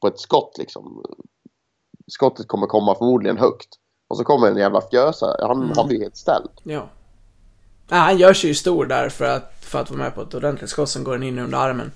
[0.00, 1.04] på ett skott liksom.
[2.06, 3.68] Skottet kommer komma förmodligen högt.
[4.08, 5.46] Och så kommer en jävla fjösare.
[5.46, 5.72] Han, Mm.
[5.76, 6.50] han blir helt ställd.
[6.62, 6.88] Ja.
[7.88, 10.34] Nej, han gör sig ju stor där för att, för att vara med på ett
[10.34, 11.92] ordentligt skott som går in under armen.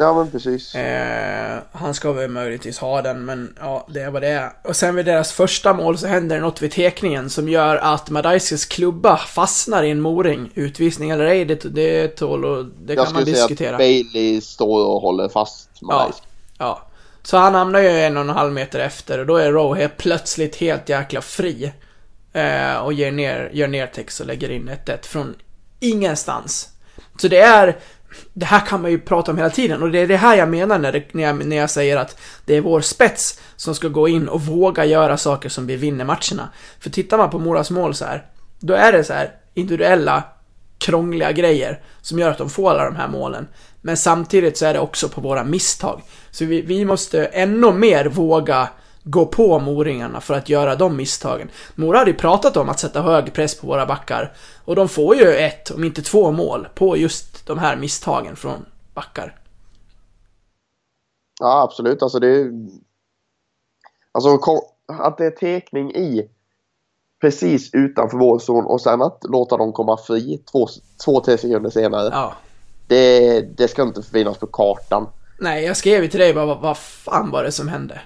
[0.00, 0.74] Ja men precis.
[0.74, 4.52] Eh, han ska väl möjligtvis ha den, men ja, det är vad det är.
[4.64, 8.10] Och sen vid deras första mål så händer det något vid tekningen som gör att
[8.10, 10.50] Madaiskis klubba fastnar i en moring.
[10.54, 13.70] Utvisning eller ej, det, det tål och det jag kan man skulle säga diskutera.
[13.74, 16.22] att Bailey står och håller fast Ja, Madaisk.
[16.58, 16.86] ja.
[17.22, 19.96] Så han hamnar ju en och en halv meter efter och då är Rowe helt
[19.96, 21.72] plötsligt helt jäkla fri.
[22.32, 25.34] Eh, och ger ner, gör ner text och lägger in 1-1 från
[25.80, 26.68] ingenstans.
[27.20, 27.78] Så det är,
[28.32, 30.48] det här kan man ju prata om hela tiden och det är det här jag
[30.48, 33.88] menar när, det, när, jag, när jag säger att det är vår spets som ska
[33.88, 36.48] gå in och våga göra saker som vi vinner matcherna.
[36.80, 38.24] För tittar man på Moras mål så här,
[38.60, 40.24] då är det så här individuella
[40.78, 43.48] krångliga grejer som gör att de får alla de här målen.
[43.80, 46.02] Men samtidigt så är det också på våra misstag.
[46.30, 48.68] Så vi, vi måste ännu mer våga
[49.04, 51.50] gå på moringarna för att göra de misstagen.
[51.74, 54.32] Mora hade ju pratat om att sätta hög press på våra backar.
[54.64, 58.66] Och de får ju ett, om inte två mål, på just de här misstagen från
[58.94, 59.36] backar.
[61.40, 62.02] Ja absolut.
[62.02, 62.52] Alltså det är...
[64.12, 64.38] Alltså
[64.86, 66.30] att det är tekning i
[67.20, 70.68] precis utanför vår zon och sen att låta dem komma fri två,
[71.04, 72.08] två tre sekunder senare.
[72.12, 72.34] Ja.
[72.86, 75.06] Det, det ska inte finnas på kartan.
[75.38, 78.00] Nej, jag skrev ju till dig bara, vad, vad fan var det som hände?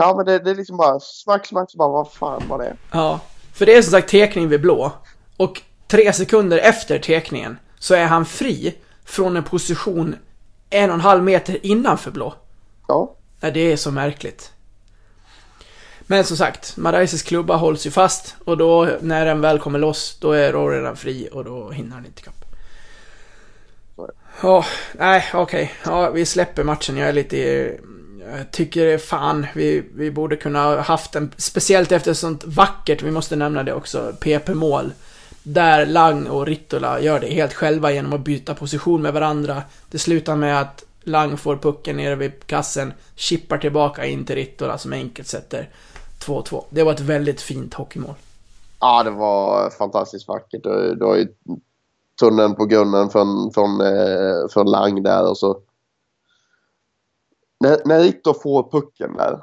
[0.00, 2.76] Ja men det, det är liksom bara smack smack så bara vad fan var det?
[2.90, 3.20] Ja,
[3.52, 4.92] för det är som sagt tekning vid blå.
[5.36, 10.16] Och tre sekunder efter tekningen så är han fri från en position
[10.70, 12.34] en och en halv meter innanför blå.
[12.88, 13.14] Ja.
[13.40, 14.52] Nej, det är så märkligt.
[16.00, 20.18] Men som sagt, Maraises klubba hålls ju fast och då när den väl kommer loss,
[20.20, 22.44] då är Rory redan fri och då hinner han inte ikapp.
[24.42, 25.72] Ja, nej, okej.
[25.84, 26.96] Ja, vi släpper matchen.
[26.96, 27.72] Jag är lite...
[28.36, 33.10] Jag tycker fan vi, vi borde kunna haft en, speciellt efter ett sånt vackert, vi
[33.10, 34.92] måste nämna det också, PP-mål.
[35.42, 39.62] Där Lang och Rittola gör det helt själva genom att byta position med varandra.
[39.90, 44.78] Det slutar med att Lang får pucken nere vid kassen, chippar tillbaka in till Rittola
[44.78, 45.68] som enkelt sätter
[46.24, 46.64] 2-2.
[46.70, 48.14] Det var ett väldigt fint hockeymål.
[48.80, 50.62] Ja, det var fantastiskt vackert.
[50.62, 51.28] Du, du har ju
[52.20, 55.58] tunneln på grunden från, från, eh, från Lang där och så...
[57.60, 59.42] När, när Ritto får pucken där.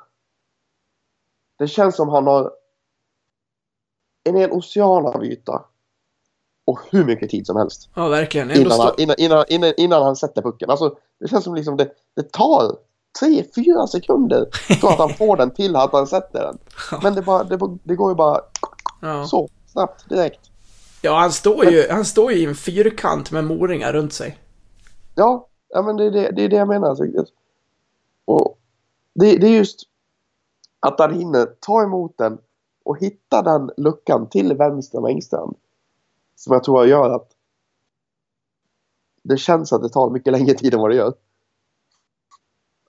[1.59, 2.51] Det känns som han har
[4.23, 5.65] en hel ocean av yta.
[6.65, 7.89] Och hur mycket tid som helst.
[7.95, 8.49] Ja, verkligen.
[8.51, 10.69] Ändå Innan han, innan, innan, innan, innan han sätter pucken.
[10.69, 12.75] Alltså, det känns som liksom det, det tar
[13.19, 14.49] tre, fyra sekunder
[14.79, 16.57] från att han får den till att han sätter den.
[17.03, 18.41] Men det, bara, det, det går ju bara
[19.01, 19.25] Ja.
[19.27, 20.39] så snabbt direkt.
[21.01, 24.37] ja, han står ju, han står ju i en fyrkant med moringar runt sig.
[25.15, 26.97] Ja, ja men det är det, det, är det jag menar.
[28.25, 28.59] Och
[29.13, 29.79] det, det är just
[30.79, 32.37] att han hinner ta emot den
[32.83, 35.57] och hitta den luckan till vänster om Engstrand.
[36.35, 37.31] Som jag tror gör att
[39.23, 41.13] det känns att det tar mycket längre tid än vad det gör.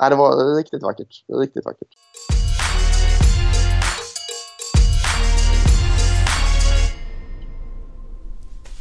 [0.01, 1.25] Nej, det var riktigt vackert.
[1.29, 1.89] Riktigt vackert.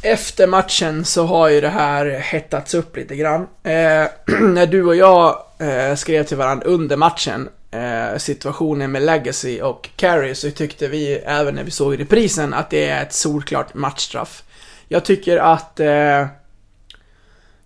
[0.06, 3.40] Efter matchen så har ju det här hettats upp lite grann.
[3.62, 4.06] Eh,
[4.40, 9.88] när du och jag eh, skrev till varandra under matchen eh, situationen med Legacy och
[9.96, 14.42] Carey så tyckte vi, även när vi såg reprisen, att det är ett solklart matchstraff.
[14.88, 15.80] Jag tycker att...
[15.80, 16.26] Eh,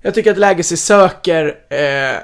[0.03, 1.59] jag tycker att Legacy söker...
[1.69, 2.17] Eh,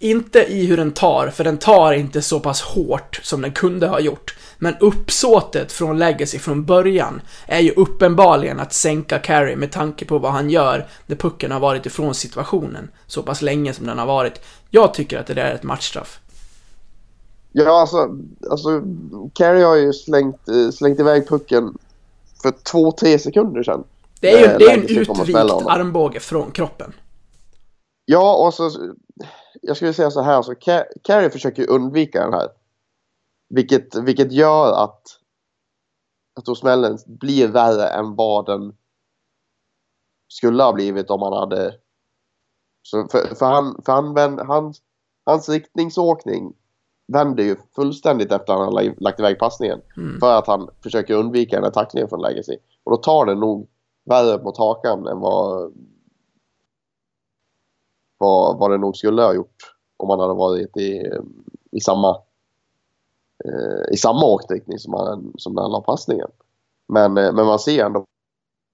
[0.00, 3.86] inte i hur den tar, för den tar inte så pass hårt som den kunde
[3.86, 4.36] ha gjort.
[4.58, 10.18] Men uppsåtet från Legacy från början är ju uppenbarligen att sänka Carey med tanke på
[10.18, 14.06] vad han gör när pucken har varit ifrån situationen så pass länge som den har
[14.06, 14.40] varit.
[14.70, 16.20] Jag tycker att det där är ett matchstraff.
[17.52, 18.08] Ja, alltså,
[18.50, 18.82] alltså
[19.32, 21.78] Carey har ju slängt, eh, slängt iväg pucken
[22.42, 23.84] för två, tre sekunder sedan.
[24.20, 26.92] Det är ju Eh, det är en utvikt armbåge från kroppen.
[28.04, 28.70] Ja, och så...
[29.62, 32.48] Jag skulle säga så här, så Ca- Carey försöker undvika den här.
[33.48, 35.02] Vilket, vilket gör att,
[36.36, 38.76] att då smällen blir värre än vad den
[40.28, 41.74] skulle ha blivit om han hade...
[42.82, 44.82] Så för, för, han, för han, vänd, hans,
[45.24, 46.54] hans riktningsåkning
[47.06, 49.80] vänder ju fullständigt efter att han har la- lagt iväg passningen.
[49.96, 50.20] Mm.
[50.20, 52.56] För att han försöker undvika den här tacklingen från Legacy.
[52.84, 53.68] Och då tar den nog
[54.04, 55.72] värre mot hakan än vad,
[58.18, 61.12] vad, vad det nog skulle ha gjort om han hade varit i,
[61.70, 62.10] i samma
[63.44, 66.28] eh, i samma åkriktning som, han, som när han la passningen.
[66.88, 68.04] Men, eh, men man ser ändå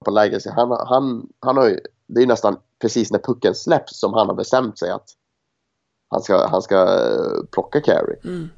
[0.05, 4.13] på läget, han, han, han har ju, det är nästan precis när pucken släpps som
[4.13, 5.09] han har bestämt sig att
[6.09, 8.15] han ska, han ska eh, plocka carry.
[8.23, 8.49] Mm.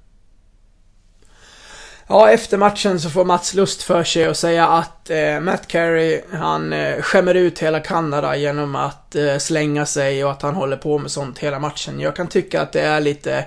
[2.07, 6.21] Ja, efter matchen så får Mats Lust för sig att säga att eh, Matt Carey,
[6.31, 10.77] han eh, skämmer ut hela Kanada genom att eh, slänga sig och att han håller
[10.77, 11.99] på med sånt hela matchen.
[11.99, 13.45] Jag kan tycka att det är lite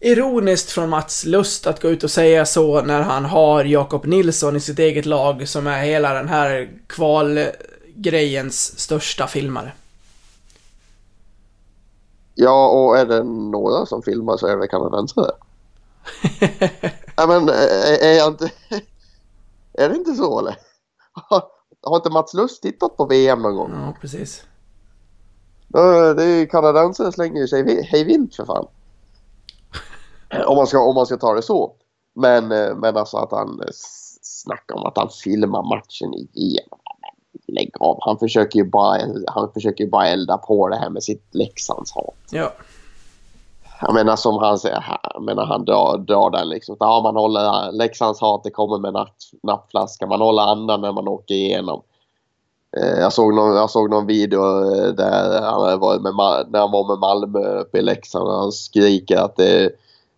[0.00, 4.56] ironiskt från Mats Lust att gå ut och säga så när han har Jakob Nilsson
[4.56, 9.72] i sitt eget lag som är hela den här kvalgrejens största filmare.
[12.34, 15.30] Ja, och är det några som filmar så är det kanadensare.
[17.20, 18.50] ja, men är, är jag inte...
[19.72, 20.56] Är det inte så eller?
[21.12, 21.42] Har,
[21.82, 23.70] har inte Mats Lust tittat på VM någon gång?
[23.72, 24.44] Ja, precis.
[25.68, 28.66] Ja, Det är ju kanadensare slänger sig hej vilt för fan.
[30.46, 31.74] Om man, ska, om man ska ta det så.
[32.14, 33.68] Men, eh, men alltså att han eh,
[34.22, 36.68] snackar om att han filmar matchen igen.
[37.46, 37.98] Lägg av.
[38.00, 42.14] Han försöker ju bara, han försöker bara elda på det här med sitt Leksandshat.
[42.30, 42.52] Ja.
[43.80, 46.76] Jag menar som han säger, jag menar han drar, drar den liksom.
[46.78, 50.06] Ja, man håller, Leksands hat det kommer med napp, nappflaska.
[50.06, 51.82] Man håller andan när man åker igenom.
[52.76, 56.12] Eh, jag, såg någon, jag såg någon video eh, där han varit med,
[56.48, 59.70] när han var med Malmö uppe i Leksand och han skriker att det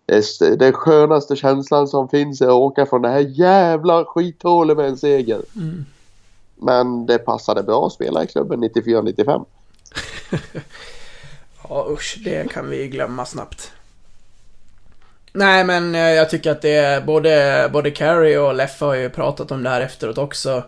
[0.07, 4.77] det är den skönaste känslan som finns är att åka från det här jävla skithålet
[4.77, 5.43] med en seger.
[5.57, 5.85] Mm.
[6.57, 9.45] Men det passade bra att spela i klubben 94-95.
[11.69, 13.73] Ja usch, det kan vi glömma snabbt.
[15.33, 19.11] Nej men eh, jag tycker att det är både, både Carrie och Leffe har ju
[19.11, 20.65] pratat om det här efteråt också.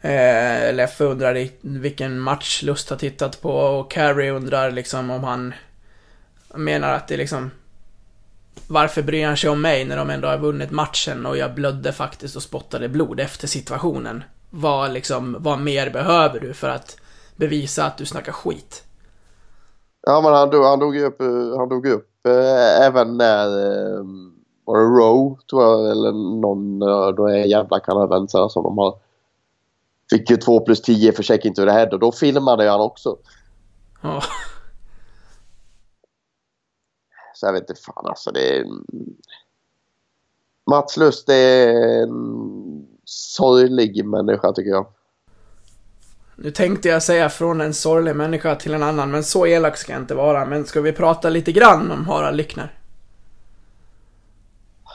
[0.00, 5.54] Eh, Leffe undrar vilken match Lust har tittat på och Carrie undrar liksom om han
[6.54, 7.50] menar att det liksom
[8.66, 11.92] varför bryr han sig om mig när de ändå har vunnit matchen och jag blödde
[11.92, 14.24] faktiskt och spottade blod efter situationen?
[14.50, 16.96] Vad liksom, vad mer behöver du för att
[17.36, 18.84] bevisa att du snackar skit?
[20.02, 24.04] Ja men han dog, han dog upp, eh, han dog upp eh, även när eh,
[24.64, 28.98] var det Rowe tror jag eller någon eh, då är jävla kanadensare som de har
[30.10, 33.16] fick ju 2 plus 10 för check into the head och då filmade han också.
[34.02, 34.22] Ja.
[37.34, 38.66] Så jag vet inte fan alltså det är...
[40.70, 41.68] Mats Lust är
[42.02, 44.86] en sorglig människa tycker jag.
[46.42, 49.92] Nu tänkte jag säga från en sorglig människa till en annan, men så elak ska
[49.92, 50.44] jag inte vara.
[50.44, 52.72] Men ska vi prata lite grann om Harald Lyckner?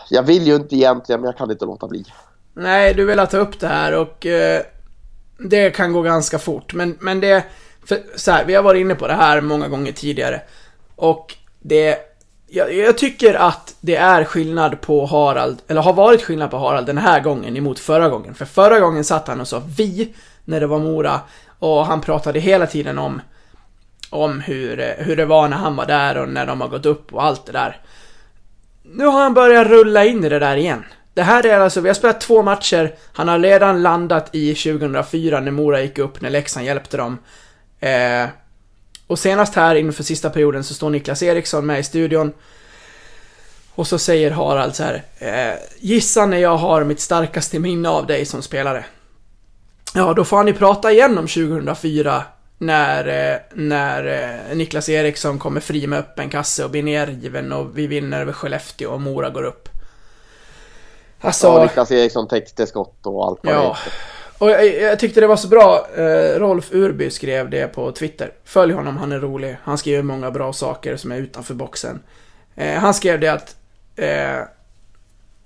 [0.10, 2.06] Jag vill ju inte egentligen men jag kan inte låta bli.
[2.54, 4.62] Nej, du vill ta upp det här och eh,
[5.38, 6.74] det kan gå ganska fort.
[6.74, 7.44] Men, men det...
[7.86, 10.42] För, så här, vi har varit inne på det här många gånger tidigare.
[10.96, 11.98] Och det...
[12.48, 16.88] Jag, jag tycker att det är skillnad på Harald, eller har varit skillnad på Harald
[16.88, 18.34] den här gången emot förra gången.
[18.34, 20.14] För förra gången satt han och sa vi
[20.46, 21.20] när det var Mora.
[21.60, 23.22] Och han pratade hela tiden om,
[24.10, 27.14] om hur, hur det var när han var där och när de har gått upp
[27.14, 27.82] och allt det där.
[28.84, 30.84] Nu har han börjat rulla in i det där igen.
[31.14, 35.39] Det här är alltså, vi har spelat två matcher, han har redan landat i 2004
[35.39, 37.18] när Mora gick upp, när Leksand hjälpte dem.
[37.80, 38.28] Eh,
[39.08, 42.34] och senast här inför sista perioden så står Niklas Eriksson med i studion.
[43.76, 48.08] Och så säger Harald så här, eh, gissa när jag har mitt starkaste minne av
[48.08, 48.86] dig som spelare.
[49.96, 52.24] Ja, då får han ju prata igen om 2004
[52.58, 54.06] när, eh, när
[54.50, 58.34] eh, Niklas Eriksson kommer fri med öppen kasse och blir nergiven och vi vinner över
[58.34, 59.70] Skellefteå och Mora går upp.
[61.22, 63.78] Alltså, Ja, Niklas Eriksson täckte skott och allt vad det ja.
[63.84, 63.93] heter.
[64.38, 68.34] Och jag, jag tyckte det var så bra, eh, Rolf Urby skrev det på Twitter.
[68.43, 69.58] Följ honom, han är rolig.
[69.64, 72.00] Han skriver många bra saker som är utanför boxen.
[72.56, 73.56] Eh, han skrev det att
[73.96, 74.39] eh,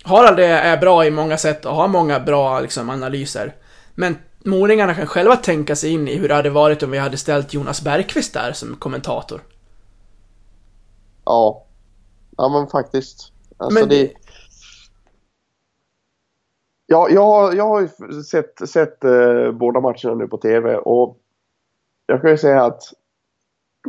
[0.04, 3.54] Harald är bra i många sätt och har många bra liksom, analyser.
[3.94, 7.16] Men Moringarna kan själva tänka sig in i hur det hade varit om vi hade
[7.16, 9.40] ställt Jonas Bergqvist där som kommentator.
[11.24, 11.64] Ja.
[12.36, 13.32] Ja men faktiskt.
[13.56, 14.02] Alltså Men det...
[14.02, 14.12] det-
[16.86, 21.18] Ja, jag, har- jag har ju sett, sett eh, båda matcherna nu på TV och
[22.06, 22.82] jag kan ju säga att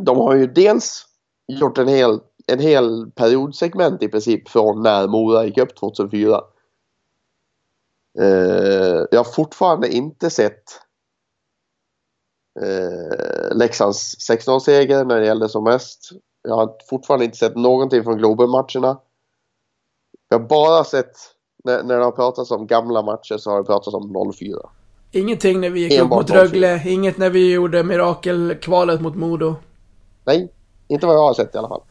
[0.00, 1.06] de har ju dels
[1.48, 6.40] gjort en hel, en hel periodsegment i princip från när Mora gick upp 2004.
[8.20, 10.62] Eh, jag har fortfarande inte sett
[12.60, 16.10] eh, Leksands 16-seger när det gällde som mest.
[16.48, 19.00] Jag har fortfarande inte sett någonting från Globen-matcherna.
[20.28, 21.12] Jag har bara sett,
[21.64, 24.58] när, när det har pratats om gamla matcher så har det pratats om 04.
[25.10, 26.62] Ingenting när vi gick upp Enbart mot Norrköping.
[26.62, 29.54] Rögle, inget när vi gjorde mirakelkvalet mot Modo.
[30.24, 30.52] Nej,
[30.88, 31.82] inte vad jag har sett i alla fall.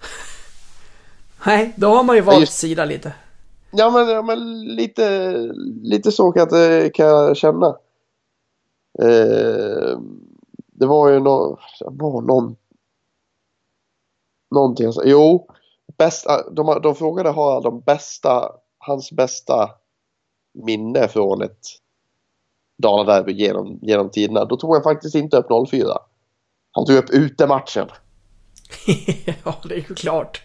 [1.45, 3.13] Nej, då har man ju valt just- sida lite.
[3.71, 5.31] Ja men, ja, men lite,
[5.83, 7.67] lite så kan jag, kan jag känna.
[8.99, 9.99] Eh,
[10.55, 12.55] det var ju nå, var någon,
[14.55, 14.85] någonting.
[14.85, 15.47] jag sa- Jo,
[15.97, 19.69] bästa, de, de frågade Harald om bästa, hans bästa
[20.53, 21.59] minne från ett
[22.77, 24.45] Daladerby genom, genom tiderna.
[24.45, 25.97] Då tog han faktiskt inte upp 04.
[26.71, 27.87] Han tog upp utematchen.
[29.43, 30.41] ja, det är ju klart.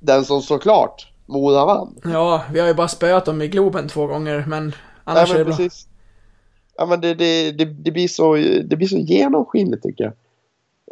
[0.00, 1.94] Den som såklart Mora vann.
[2.04, 4.72] Ja, vi har ju bara spöat dem i Globen två gånger, men
[5.04, 5.56] annars Nej, är det men bra.
[5.56, 5.88] precis.
[6.76, 10.12] Ja, men det, det, det, det, blir så, det blir så genomskinligt tycker jag.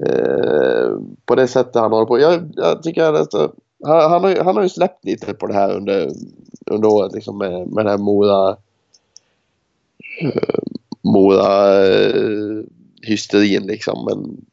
[0.08, 0.90] Eh,
[1.24, 2.18] på det sättet han håller på.
[2.20, 3.52] Jag, jag tycker att alltså,
[3.84, 6.10] han, han, har, ju- han har ju släppt lite på det här under,
[6.66, 8.56] under året liksom med, med den här Mora
[10.22, 10.58] eh,
[11.02, 12.62] Mora eh,
[13.02, 14.04] hysterin liksom.
[14.04, 14.44] Men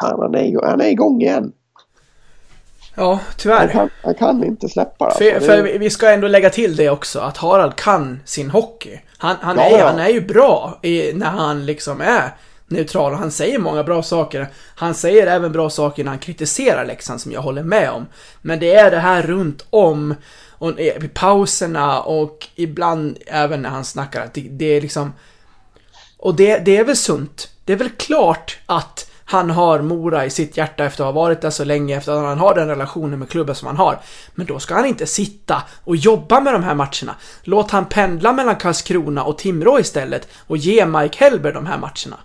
[0.00, 1.52] fan, han är, han är igång igen.
[2.98, 3.68] Ja, Han tyvärr.
[3.68, 5.10] kan, han kan inte släppa.
[5.18, 5.50] För, alltså.
[5.50, 9.00] för Det- vi- ska ändå lägga till det också, att Harald kan sin hockey.
[9.18, 9.86] Han, han, Ja, är, ja.
[9.86, 12.34] han är ju bra i, när han liksom är
[12.66, 14.46] neutral och han säger många bra saker.
[14.74, 18.06] Han säger även bra saker när han kritiserar Leksand som jag håller med om.
[18.42, 20.14] Men det är det här runt om
[20.50, 25.12] och i pauserna och ibland även när han snackar det, det är liksom
[26.18, 27.50] och det, det är väl sunt.
[27.64, 31.40] Det är väl klart att han har Mora i sitt hjärta efter att ha varit
[31.40, 33.98] där så länge, efter att han har den relationen med klubben som han har.
[34.34, 37.16] Men då ska han inte sitta och jobba med de här matcherna.
[37.42, 42.20] Låt han pendla mellan Karlskrona och Timrå istället och ge Mike Hellberg de här matcherna.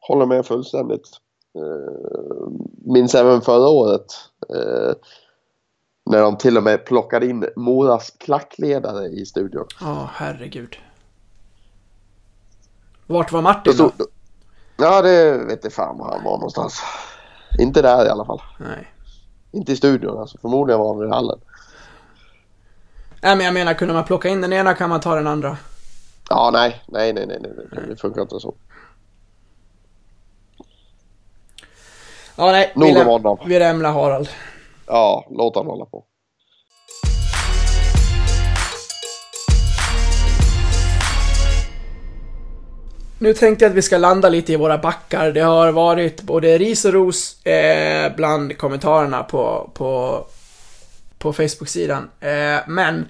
[0.00, 1.08] Håller med fullständigt.
[1.58, 2.48] Uh,
[2.92, 4.06] minns även förra året.
[4.48, 4.92] eh,
[6.10, 9.66] när de till och med plockade in Moras klackledare i studion.
[9.80, 10.76] Ja, herregud.
[13.06, 14.06] Vart var Martin Då då?
[14.80, 16.82] Ja, det vet inte fan var han var någonstans.
[17.58, 18.42] Inte där i alla fall.
[18.58, 18.92] Nej.
[19.52, 20.38] Inte i studion alltså.
[20.38, 21.40] Förmodligen var han i hallen.
[23.22, 25.56] Nej, men jag menar, kunde man plocka in den ena kan man ta den andra.
[26.28, 27.84] Ja, nej, nej, nej, nej, nej, nej.
[27.88, 28.54] det funkar inte så.
[32.36, 32.72] Ja, nej.
[32.74, 33.38] Nog om honom.
[33.46, 34.28] vi lämnar Harald.
[34.86, 36.04] Ja, låt han hålla på.
[43.22, 45.32] Nu tänkte jag att vi ska landa lite i våra backar.
[45.32, 50.24] Det har varit både ris och ros eh, bland kommentarerna på, på,
[51.18, 52.10] på Facebook-sidan.
[52.20, 53.08] Eh, men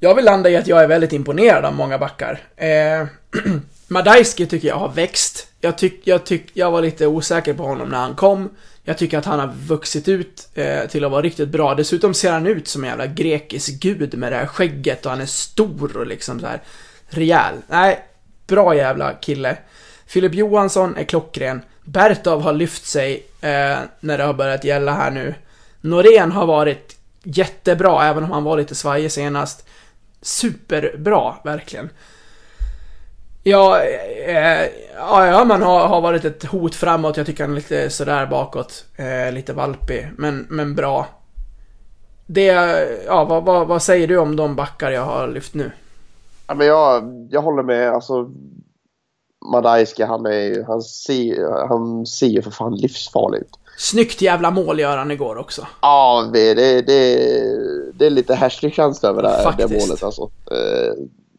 [0.00, 2.40] jag vill landa i att jag är väldigt imponerad av många backar.
[2.56, 3.06] Eh,
[3.88, 5.46] Madajski tycker jag har växt.
[5.60, 8.50] Jag, tyck, jag, tyck, jag var lite osäker på honom när han kom.
[8.84, 11.74] Jag tycker att han har vuxit ut eh, till att vara riktigt bra.
[11.74, 15.20] Dessutom ser han ut som en jävla grekisk gud med det här skägget och han
[15.20, 16.62] är stor och liksom så här
[17.08, 17.54] rejäl.
[17.68, 18.04] Nej,
[18.50, 19.56] bra jävla kille.
[20.06, 21.62] Filip Johansson är klockren.
[21.84, 25.34] Bertov har lyft sig eh, när det har börjat gälla här nu.
[25.80, 29.68] Norén har varit jättebra, även om han var lite svajig senast.
[30.22, 31.90] Superbra, verkligen.
[33.42, 37.16] Ja, eh, ja, ja man har, har varit ett hot framåt.
[37.16, 38.84] Jag tycker han är lite sådär bakåt.
[38.96, 41.06] Eh, lite valpig, men, men bra.
[42.26, 42.44] Det,
[43.06, 45.70] ja, vad, vad, vad säger du om de backar jag har lyft nu?
[46.50, 47.90] Ja, men jag, jag håller med.
[47.90, 48.30] Alltså,
[49.52, 53.58] Madajski, han, är, han, ser, han ser ju för fan livsfarlig ut.
[53.78, 55.66] Snyggt jävla mål gör han igår också.
[55.82, 57.16] Ja, det, det, det,
[57.94, 60.02] det är lite härslig känsla över det, här, det målet.
[60.02, 60.22] Alltså.
[60.50, 60.92] Eh,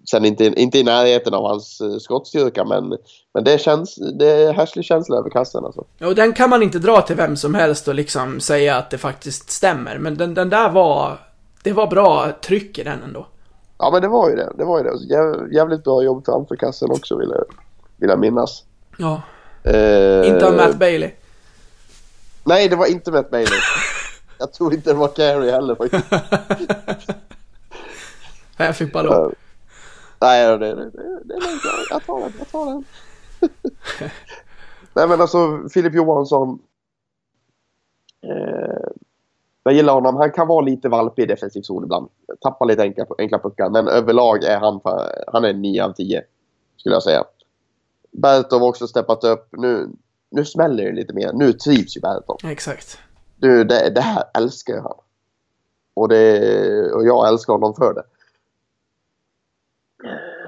[0.09, 2.97] sen inte, inte i närheten av hans eh, skottstyrka, men,
[3.33, 5.65] men det, känns, det är härslig känsla över kassen.
[5.65, 5.83] Alltså.
[6.01, 8.97] Och den kan man inte dra till vem som helst och liksom säga att det
[8.97, 9.97] faktiskt stämmer.
[9.97, 11.19] Men den, den där var...
[11.63, 13.25] Det var bra tryck i den ändå.
[13.83, 14.53] Ja men det var ju det.
[14.57, 14.91] Det var ju det.
[15.15, 17.43] Jä- Jävligt bra jobb framför kassen också vill jag,
[17.97, 18.63] vill jag minnas.
[18.97, 19.21] Ja.
[19.63, 21.11] Eh, Inte av Matt Bailey.
[22.43, 23.59] Nej det var inte Matt Bailey.
[24.39, 26.05] jag tror inte det var Carey heller faktiskt.
[28.57, 29.33] Jag fick bara lov.
[30.21, 31.61] Nej det, det, det, det är lugnt.
[31.89, 32.33] Jag tar den.
[32.39, 32.83] Jag tar den.
[34.93, 36.59] Nej men alltså Filip Johansson.
[38.23, 38.89] Eh,
[39.63, 40.15] jag gillar honom.
[40.15, 42.09] Han kan vara lite valpig i defensiv zon ibland.
[42.41, 43.69] Tappar lite enkla, enkla puckar.
[43.69, 44.81] Men överlag är han,
[45.27, 46.23] han är 9 av 10.
[46.77, 47.23] Skulle jag säga.
[48.11, 49.47] Bertov har också steppat upp.
[49.51, 49.89] Nu,
[50.31, 51.33] nu smäller det lite mer.
[51.33, 52.37] Nu trivs ju Bertov.
[52.43, 52.97] Exakt.
[53.35, 54.97] Du, det, det här älskar ju han.
[55.93, 58.03] Och, det, och jag älskar honom för det.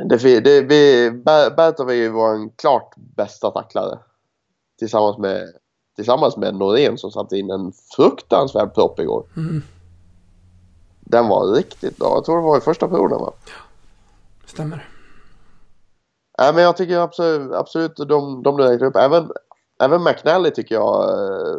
[0.09, 1.11] det, det vi,
[1.57, 3.99] Bertov är ju vår klart bästa tacklare.
[4.79, 5.53] Tillsammans med,
[5.95, 9.23] tillsammans med Norén som satte in en fruktansvärd propp igår.
[9.37, 9.61] Mm.
[10.99, 12.15] Den var riktigt bra.
[12.15, 13.33] Jag tror det var i första perioden va?
[14.45, 14.89] Stämmer.
[16.37, 18.95] Nej men jag tycker absolut, absolut de, de du räknar upp.
[18.95, 19.31] Även,
[19.81, 21.57] även McNally tycker jag eh,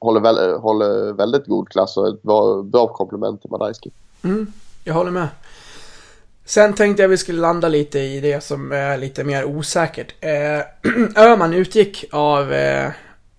[0.00, 3.90] håller, väl, håller väldigt god klass och ett bra, bra komplement till Madajski.
[4.24, 4.52] Mm,
[4.84, 5.28] jag håller med.
[6.44, 10.14] Sen tänkte jag vi skulle landa lite i det som är lite mer osäkert.
[10.20, 10.60] Eh,
[11.24, 12.92] Öhman utgick av eh,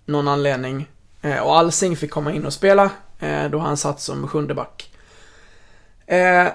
[0.07, 0.87] någon anledning
[1.21, 2.89] eh, och Alsing fick komma in och spela
[3.19, 4.91] eh, då han satt som sjunde back.
[6.05, 6.47] Eh,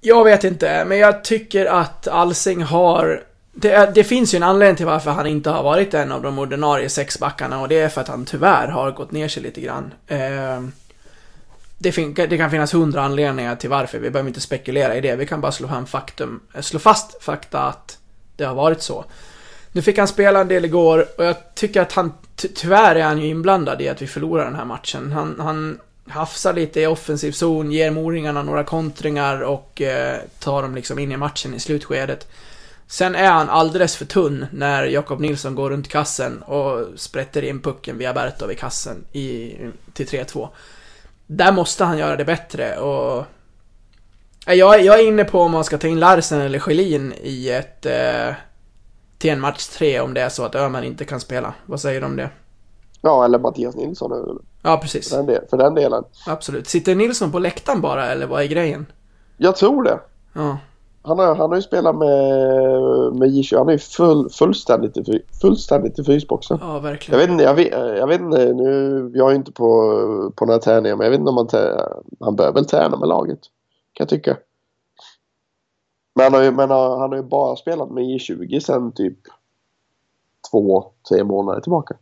[0.00, 3.22] jag vet inte, men jag tycker att Alsing har...
[3.52, 6.38] Det, det finns ju en anledning till varför han inte har varit en av de
[6.38, 9.94] ordinarie sexbackarna och det är för att han tyvärr har gått ner sig lite grann.
[10.06, 10.62] Eh,
[11.78, 15.16] det, fin- det kan finnas hundra anledningar till varför, vi behöver inte spekulera i det.
[15.16, 17.98] Vi kan bara slå, fram faktum, slå fast fakta att
[18.36, 19.04] det har varit så.
[19.78, 23.18] Nu fick han spela en del igår och jag tycker att han, tyvärr är han
[23.18, 25.12] ju inblandad i att vi förlorar den här matchen.
[25.12, 30.74] Han, han hafsar lite i offensiv zon, ger Moringarna några kontringar och eh, tar dem
[30.74, 32.28] liksom in i matchen i slutskedet.
[32.86, 37.60] Sen är han alldeles för tunn när Jakob Nilsson går runt kassen och sprätter in
[37.60, 39.56] pucken via Bertov i kassen i,
[39.92, 40.48] till 3-2
[41.26, 43.24] där måste han göra det bättre och...
[44.46, 47.50] Eh, jag, jag är inne på om man ska ta in Larsen eller Schelin i
[47.50, 47.86] ett...
[47.86, 48.34] Eh,
[49.18, 51.54] till en match tre om det är så att Öhman inte kan spela.
[51.66, 52.30] Vad säger du om det?
[53.02, 55.08] Ja, eller Mattias Nilsson Ja, precis.
[55.10, 56.04] för den, del, för den delen.
[56.26, 56.68] Absolut.
[56.68, 58.86] Sitter Nilsson på läktaren bara, eller vad är grejen?
[59.36, 59.98] Jag tror det.
[60.32, 60.58] Ja.
[61.02, 62.08] Han har, han har ju spelat med,
[63.14, 63.58] med J20.
[63.58, 66.58] Han är ju full, fullständigt, i, fullständigt i frysboxen.
[66.62, 67.20] Ja, Jag verkligen.
[67.20, 70.58] vet inte, jag vet, jag vet inte, nu, jag är ju inte på, på några
[70.60, 71.48] träningar men jag vet inte om han,
[72.20, 73.38] han bör väl träna med laget.
[73.92, 74.36] Kan jag tycka.
[76.18, 79.18] Men han har ju, men han han har ju bara spelat med J20 sen typ
[80.50, 81.96] två, tre månader tillbaka.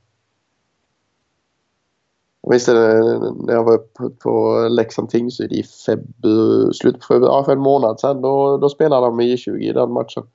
[2.42, 7.32] Jag minns det när jag var uppe på Leksand Tingsryd i februari, slutet på februari,
[7.32, 8.22] ja, för en månad sedan.
[8.22, 10.26] Då, då spelade han med J20 i den matchen.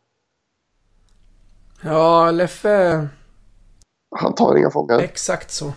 [1.83, 3.07] Ja, Leffe...
[4.15, 4.99] Han tar inga fångar.
[4.99, 5.73] Exakt så.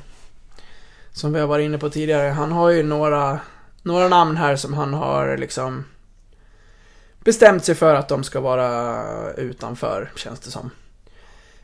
[1.13, 2.29] Som vi har varit inne på tidigare.
[2.29, 3.41] Han har ju några,
[3.83, 5.85] några namn här som han har liksom
[7.25, 10.71] bestämt sig för att de ska vara utanför, känns det som.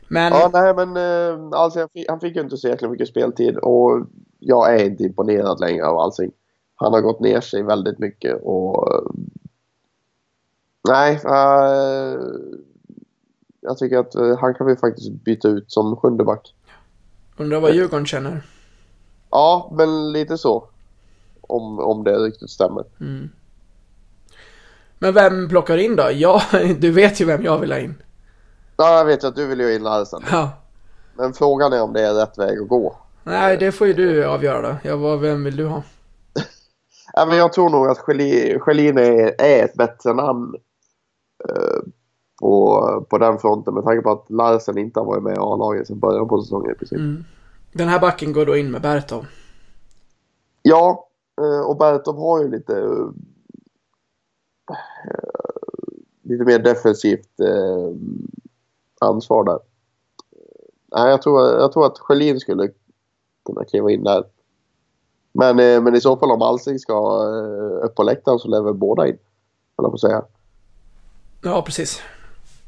[0.07, 4.07] Men, Ja, nej men eh, alltså, han, fick, ju inte så jäkla mycket speltid och
[4.39, 6.31] jag är inte imponerad längre av Alsing.
[6.75, 8.93] Han har gått ner sig väldigt mycket och...
[8.93, 9.01] eh,
[10.87, 12.19] Nej, eh,
[13.61, 16.55] jag tycker att eh, han kan vi faktiskt byta ut som sjunde back.
[17.37, 18.45] undrar vad Djurgården känner.
[19.29, 20.67] Ja, men lite så.
[21.41, 22.85] Om, om det riktigt stämmer.
[25.01, 26.09] Men vem plockar in då?
[26.13, 26.41] Ja,
[26.79, 27.95] du vet ju vem jag vill ha in.
[28.77, 30.21] Ja, jag vet ju att du vill ju in Larsen.
[30.31, 30.49] Ja.
[31.17, 32.95] Men frågan är om det är rätt väg att gå.
[33.23, 34.75] Nej, det får ju du avgöra då.
[34.83, 35.83] Ja, vad, vem vill du ha?
[37.13, 37.97] Ja, men jag tror nog att
[38.61, 40.55] Schelin är, är ett bättre namn
[41.49, 41.79] eh,
[42.41, 45.87] på, på den fronten med tanke på att Larsen inte har varit med i A-laget
[45.87, 46.99] sedan början på säsongen i princip.
[47.71, 49.25] Den här backen går då in med Bertov.
[50.61, 51.07] Ja,
[51.41, 53.07] eh, och Bertov har ju lite eh,
[56.31, 57.95] lite mer defensivt eh,
[58.99, 59.59] ansvar där.
[60.95, 62.69] Nej, jag tror, jag tror att Schelin skulle
[63.45, 64.23] kunna kliva in där.
[65.33, 68.61] Men, eh, men i så fall om Alsing ska eh, upp på läktaren så lär
[68.61, 69.17] väl båda in.
[69.75, 70.25] Jag på säga.
[71.43, 72.01] Ja, precis.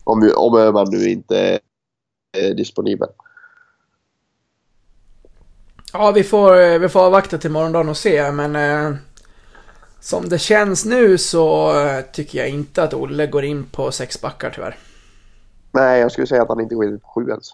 [0.03, 1.59] Om, om Öhman nu inte
[2.37, 3.09] är disponibel.
[5.93, 8.97] Ja, vi får, eh, vi får avvakta till morgondagen och se, men eh,
[10.03, 11.73] som det känns nu så
[12.11, 14.77] tycker jag inte att Olle går in på sex backar tyvärr.
[15.71, 17.53] Nej, jag skulle säga att han inte går in på sju ens.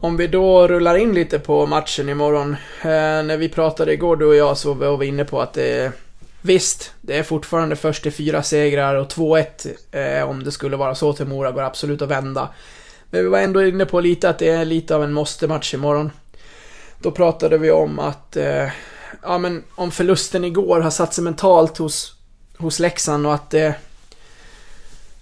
[0.00, 2.50] Om vi då rullar in lite på matchen imorgon.
[2.82, 2.88] Eh,
[3.24, 5.92] när vi pratade igår du och jag så var vi inne på att det
[6.44, 10.94] Visst, det är fortfarande först till fyra segrar och 2-1 eh, om det skulle vara
[10.94, 12.48] så till Mora går absolut att vända.
[13.12, 16.10] Men vi var ändå inne på lite att det är lite av en måste-match imorgon.
[16.98, 18.68] Då pratade vi om att, eh,
[19.22, 22.16] ja men om förlusten igår har satt sig mentalt hos,
[22.58, 23.74] hos Leksand och att det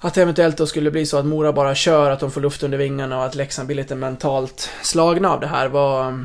[0.02, 2.62] att det eventuellt då skulle bli så att Mora bara kör, att de får luft
[2.62, 5.68] under vingarna och att Leksand blir lite mentalt slagna av det här.
[5.68, 6.24] Vad...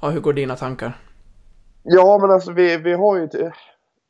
[0.00, 0.98] Ja, hur går dina tankar?
[1.82, 3.28] Ja, men alltså vi, vi har ju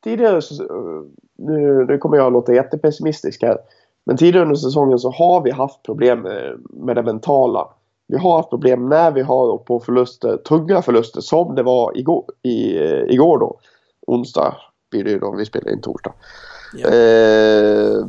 [0.03, 1.05] tidigare, så-
[1.37, 3.57] nu, nu kommer jag att låta jättepessimistisk här,
[4.05, 7.67] men tidigare under säsongen så har vi haft problem med, med det mentala.
[8.07, 12.25] Vi har haft problem när vi har på förluster, tunga förluster som det var igår,
[12.43, 12.77] i,
[13.13, 13.59] igår då.
[14.07, 14.55] Onsdag
[14.91, 16.13] blir det ju då, vi spelar in torsdag.
[16.73, 16.89] Ja.
[16.89, 18.05] Eh,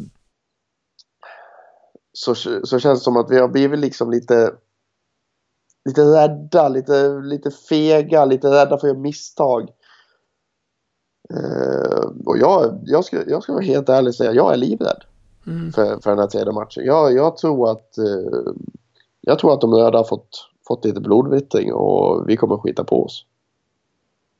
[2.12, 2.34] så,
[2.64, 4.52] så känns det som att vi har blivit liksom lite
[5.84, 9.68] lite rädda, lite, lite fega, lite rädda för att göra misstag.
[11.34, 15.04] Eh, och jag, jag, ska, jag ska vara helt ärlig och säga, jag är livrädd
[15.46, 15.72] Mm.
[15.72, 16.84] för, för den här tredje matchen.
[16.84, 18.52] Jag, jag, tror att, eh,
[19.20, 23.04] jag tror att de röda har fått, fått lite blodvittring och vi kommer skita på
[23.04, 23.24] oss.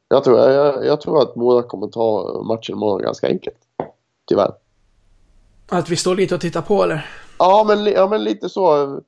[0.09, 3.57] Jag tror, jag, jag tror att Mora kommer ta matchen imorgon ganska enkelt.
[4.25, 4.53] Tyvärr.
[5.69, 7.07] Att vi står lite och tittar på eller?
[7.39, 9.01] Ja men, ja, men lite så.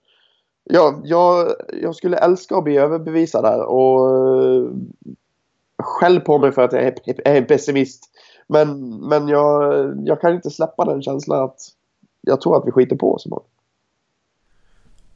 [0.64, 4.70] Ja, jag, jag skulle älska att bli överbevisad här och eh,
[5.78, 6.82] skäll på mig för att jag
[7.24, 8.04] är, pessimist.
[8.46, 11.58] Men, men jag, jag kan inte släppa den känslan att
[12.22, 13.46] jag tror att vi skiter på oss imorgon.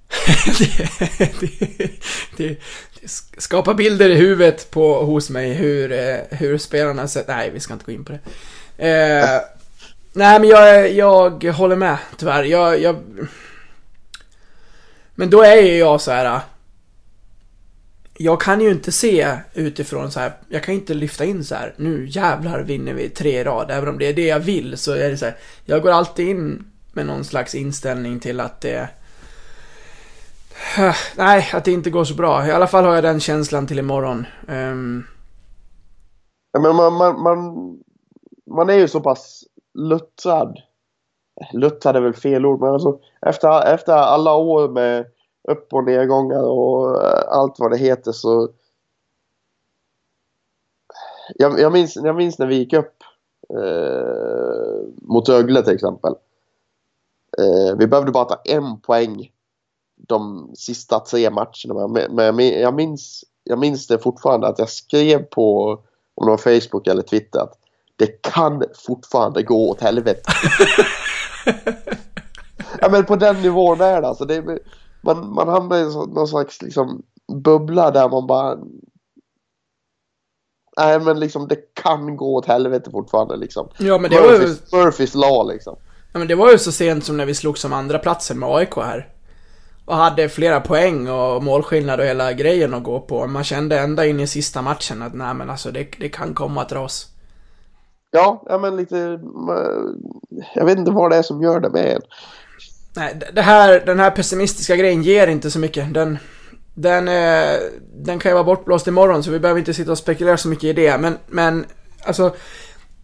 [0.58, 1.90] det, det,
[2.36, 2.60] det,
[3.00, 3.10] det
[3.42, 7.28] skapar bilder i huvudet på, hos mig hur, eh, hur spelarna sett...
[7.28, 8.20] Nej, vi ska inte gå in på det.
[8.88, 9.40] Eh,
[10.12, 10.92] nej, men jag,
[11.42, 12.44] jag håller med, tyvärr.
[12.44, 12.96] Jag, jag...
[15.14, 16.24] Men då är ju jag så här.
[16.24, 16.40] Eh,
[18.18, 20.32] jag kan ju inte se utifrån så här.
[20.48, 21.74] Jag kan inte lyfta in så här.
[21.76, 23.70] Nu jävlar vinner vi tre i rad.
[23.70, 25.36] Även om det är det jag vill så är det så här.
[25.64, 28.88] Jag går alltid in med någon slags inställning till att det
[31.16, 32.46] Nej, att det inte går så bra.
[32.46, 34.26] I alla fall har jag den känslan till imorgon.
[34.48, 35.04] Um,
[36.56, 37.78] Ja, men man, man, man,
[38.46, 39.44] man är ju så pass
[39.74, 40.58] luttrad.
[41.52, 45.06] Luttrad är väl fel ord, men alltså efter, efter alla år med
[45.48, 48.48] upp och nedgångar och eh, allt vad det heter så...
[51.34, 53.02] Jag, jag, minns, jag minns när vi gick upp
[53.48, 56.14] eh, mot Rögle till exempel.
[57.38, 59.30] Eh, vi behövde bara ta en poäng
[59.96, 62.08] de sista tre matcherna.
[62.10, 65.70] Men, jag, minns, jag minns det fortfarande att jag skrev på
[66.14, 67.58] om det var Facebook eller Twitter att
[67.96, 70.22] det kan fortfarande gå åt helvete.
[72.80, 74.24] ja men på den nivån är det alltså.
[74.24, 74.58] Det
[75.00, 78.58] man, man hamnar i någon slags liksom bubbla där man bara
[80.76, 83.68] Nej men liksom det kan gå åt helvete fortfarande liksom.
[83.78, 85.76] ja, men det var, ju, Murphys, Murphys law liksom.
[86.16, 88.48] Ja, men det var ju så sent som när vi slog som andra platsen med
[88.48, 89.08] AIK här.
[89.84, 93.26] Och hade flera poäng och målskillnad och hela grejen att gå på.
[93.26, 96.62] Man kände ända in i sista matchen att nej men alltså det, det kan komma
[96.62, 97.06] att dras.
[98.10, 100.00] Ja, ja men lite man-
[100.54, 102.00] Jag vet inte vad det är som gör det med en.
[102.96, 105.94] Nej, det- det här, den här pessimistiska grejen ger inte så mycket.
[105.94, 106.18] Den,
[106.74, 107.56] den, eh,
[107.94, 110.64] den kan ju vara bortblåst imorgon så vi behöver inte sitta och spekulera så mycket
[110.64, 110.98] i det.
[110.98, 111.66] Men, men
[112.04, 112.34] alltså,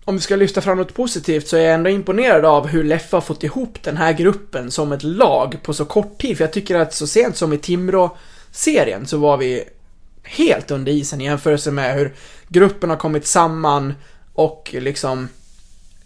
[0.05, 3.16] om vi ska lyfta fram något positivt så är jag ändå imponerad av hur Leffe
[3.16, 6.36] har fått ihop den här gruppen som ett lag på så kort tid.
[6.36, 9.64] För jag tycker att så sent som i Timrå-serien så var vi
[10.22, 12.14] helt under isen i jämförelse med hur
[12.48, 13.94] gruppen har kommit samman
[14.32, 15.28] och liksom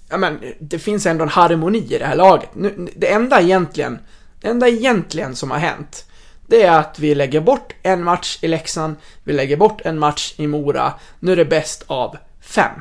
[0.08, 2.48] ja men, det finns ändå en harmoni i det här laget.
[2.54, 3.98] Nu, det enda egentligen,
[4.40, 6.06] det enda egentligen som har hänt,
[6.46, 10.34] det är att vi lägger bort en match i Leksand, vi lägger bort en match
[10.36, 12.80] i Mora, nu är det bäst av fem.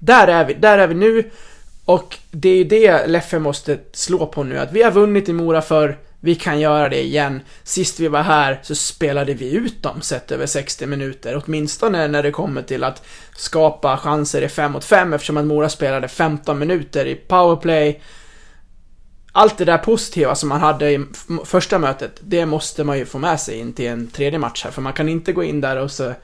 [0.00, 1.30] Där är vi, där är vi nu,
[1.84, 5.32] och det är ju det Leffe måste slå på nu, att vi har vunnit i
[5.32, 7.40] Mora för vi kan göra det igen.
[7.62, 12.22] Sist vi var här så spelade vi ut dem sett över 60 minuter, åtminstone när
[12.22, 13.02] det kommer till att
[13.36, 18.02] skapa chanser i 5 mot 5 eftersom att Mora spelade 15 minuter i powerplay.
[19.32, 21.04] Allt det där positiva som man hade i
[21.44, 24.70] första mötet, det måste man ju få med sig in till en tredje match här,
[24.70, 26.14] för man kan inte gå in där och så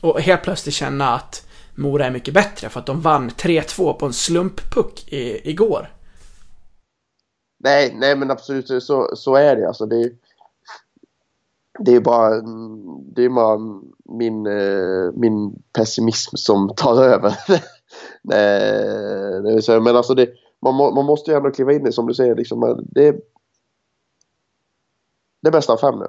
[0.00, 1.45] och helt plötsligt känna att
[1.76, 5.92] Mora är mycket bättre för att de vann 3-2 på en slumppuck i, igår.
[7.58, 9.86] Nej, nej men absolut så, så är det alltså.
[9.86, 10.10] Det är,
[11.78, 12.40] det är bara,
[13.14, 13.58] det är bara
[14.04, 17.34] min, eh, min pessimism som tar över.
[18.22, 20.30] nej, så, men alltså det,
[20.62, 22.86] man, man måste ju ändå kliva in i som du säger liksom.
[22.90, 23.12] Det,
[25.42, 26.06] det är bäst av fem nu.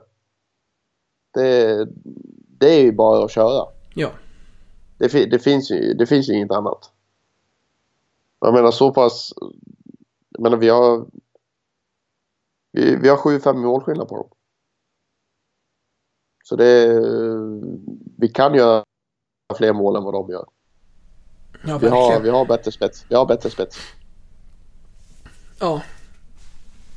[1.34, 1.88] Det,
[2.60, 3.66] det är ju bara att köra.
[3.94, 4.10] Ja.
[4.98, 6.92] Det, fi- det, finns ju, det finns ju inget annat.
[8.40, 9.34] Jag menar så pass...
[10.30, 11.06] Jag menar vi har...
[12.72, 14.30] Vi, vi har 7-5 målskillnad på dem.
[16.44, 17.02] Så det...
[18.18, 18.84] Vi kan göra
[19.58, 20.46] fler mål än vad de gör.
[21.64, 23.06] Ja, Vi har, vi har bättre spets.
[23.10, 23.78] Vi har bättre spets.
[25.60, 25.82] Ja.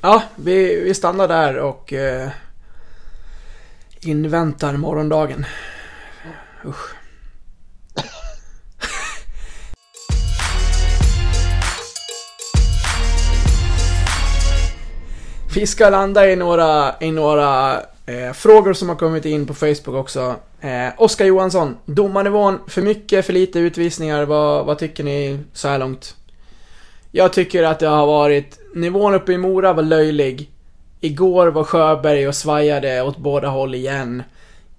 [0.02, 2.30] Ja, vi, vi stannar där och eh,
[4.00, 5.44] inväntar morgondagen.
[6.64, 6.94] Usch.
[15.54, 19.94] Vi ska landa i några, i några eh, frågor som har kommit in på Facebook
[19.94, 20.36] också.
[20.60, 25.78] Eh, Oskar Johansson, domarnivån, för mycket, för lite utvisningar, vad, vad tycker ni så här
[25.78, 26.16] långt?
[27.10, 30.50] Jag tycker att det har varit, nivån uppe i Mora var löjlig.
[31.00, 34.22] Igår var Sjöberg och svajade åt båda håll igen.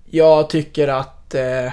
[0.09, 1.71] Jag tycker att eh,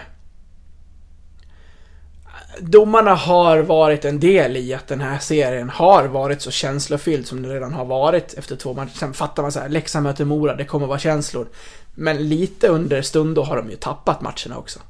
[2.61, 7.43] domarna har varit en del i att den här serien har varit så känslofylld som
[7.43, 8.99] den redan har varit efter två matcher.
[8.99, 11.49] Sen fattar man så här, Leksand möter Mora, det kommer vara känslor.
[11.95, 14.81] Men lite under stund då har de ju tappat matcherna också.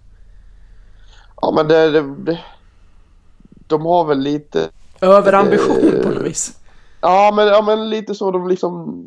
[1.40, 2.38] Ja men det, det.
[3.66, 4.68] De har väl lite...
[5.00, 6.58] Överambition på något vis.
[7.00, 9.02] Ja men, ja, men lite så de liksom...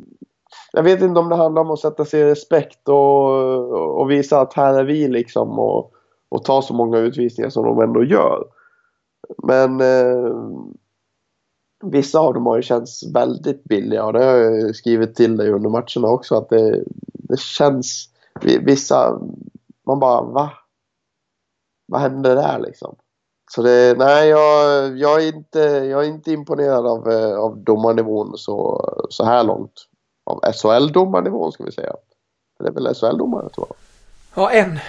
[0.74, 4.42] Jag vet inte om det handlar om att sätta sig i respekt och, och visa
[4.42, 5.92] att här är vi liksom och,
[6.32, 8.44] och ta så många utvisningar som de ändå gör.
[9.38, 10.36] Men eh,
[11.84, 15.52] vissa av dem har ju känts väldigt billiga och det har jag skrivit till dig
[15.52, 18.10] under matcherna också att det, det känns...
[18.42, 19.20] Vissa...
[19.86, 20.52] Man bara va?
[21.88, 22.96] Vad hände där liksom?
[23.52, 28.38] Så det, nej, jag, jag, är inte, jag är inte imponerad av, eh, av domarnivån
[28.38, 29.74] så, så här långt.
[30.24, 31.94] Av SHL-domarnivån ska vi säga.
[32.60, 33.78] Det är väl SHL-domare tror jag.
[34.44, 34.80] Ja, en.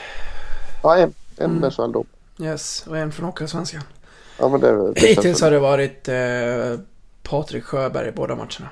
[0.83, 1.71] Ja, en, en Mm.
[1.71, 2.07] SHL-domare.
[2.41, 3.83] Yes, och en från Hockeyallsvenskan.
[4.39, 6.81] Ja, men det, det Hittills har det varit eh,
[7.23, 8.69] Patrik Sjöberg i båda matcherna.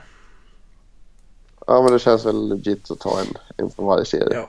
[1.67, 4.35] Ja, men det känns väl legit att ta en, en från varje serie.
[4.35, 4.49] Ja.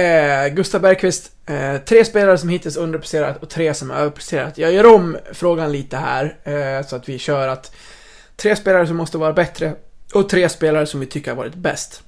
[0.00, 4.58] Eh, Gustav Bergqvist, eh, tre spelare som hittills underpresterat och tre som överpresterat.
[4.58, 7.74] Jag gör om frågan lite här, eh, så att vi kör att
[8.36, 9.74] tre spelare som måste vara bättre
[10.14, 12.02] och tre spelare som vi tycker har varit bäst.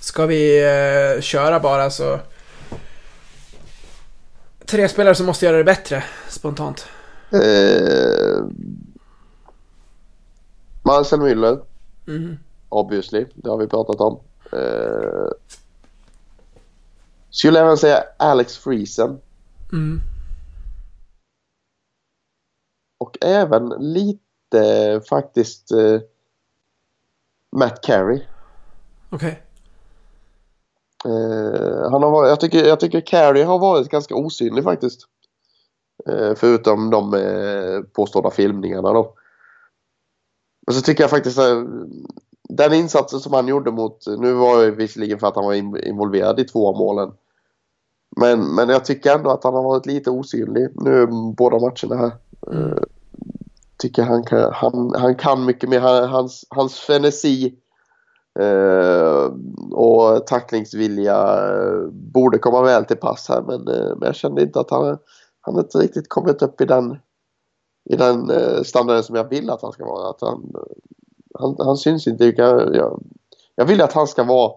[0.00, 0.62] Ska vi
[1.16, 2.20] eh, köra bara så...
[4.66, 6.86] Tre spelare som måste göra det bättre, spontant.
[7.32, 8.44] Eh,
[10.82, 11.60] Marcel Müller,
[12.06, 12.38] Mhm.
[12.68, 13.26] obviously.
[13.34, 14.20] Det har vi pratat om.
[14.52, 15.30] Eh,
[17.30, 19.20] skulle även säga Alex Friesen.
[19.72, 20.00] Mm.
[22.98, 26.00] Och även lite faktiskt eh,
[27.56, 28.22] Matt Carey.
[29.10, 29.30] Okej.
[29.30, 29.49] Eh,
[31.90, 35.00] han har varit, jag, tycker, jag tycker Carey har varit ganska osynlig faktiskt.
[36.06, 39.14] Eh, förutom de eh, påstådda filmningarna då.
[40.66, 41.66] Men så tycker jag faktiskt att
[42.48, 45.76] den insatsen som han gjorde mot, nu var det visserligen för att han var in,
[45.76, 47.12] involverad i två av målen.
[48.16, 52.12] Men, men jag tycker ändå att han har varit lite osynlig nu båda matcherna här.
[52.52, 52.72] Mm.
[52.72, 52.82] Eh,
[53.78, 55.80] tycker han kan, han, han kan mycket mer.
[55.80, 57.54] Han, hans, hans frenesi
[58.38, 59.32] eh,
[59.70, 64.60] och tacklingsvilja eh, borde komma väl till pass här men, eh, men jag kände inte
[64.60, 64.98] att han,
[65.40, 66.98] han inte riktigt kommit upp i den,
[67.90, 70.10] i den eh, standarden som jag vill att han ska vara.
[70.10, 70.52] Att han,
[71.38, 72.24] han, han syns inte.
[72.24, 73.02] Jag, jag,
[73.54, 74.52] jag vill att han ska vara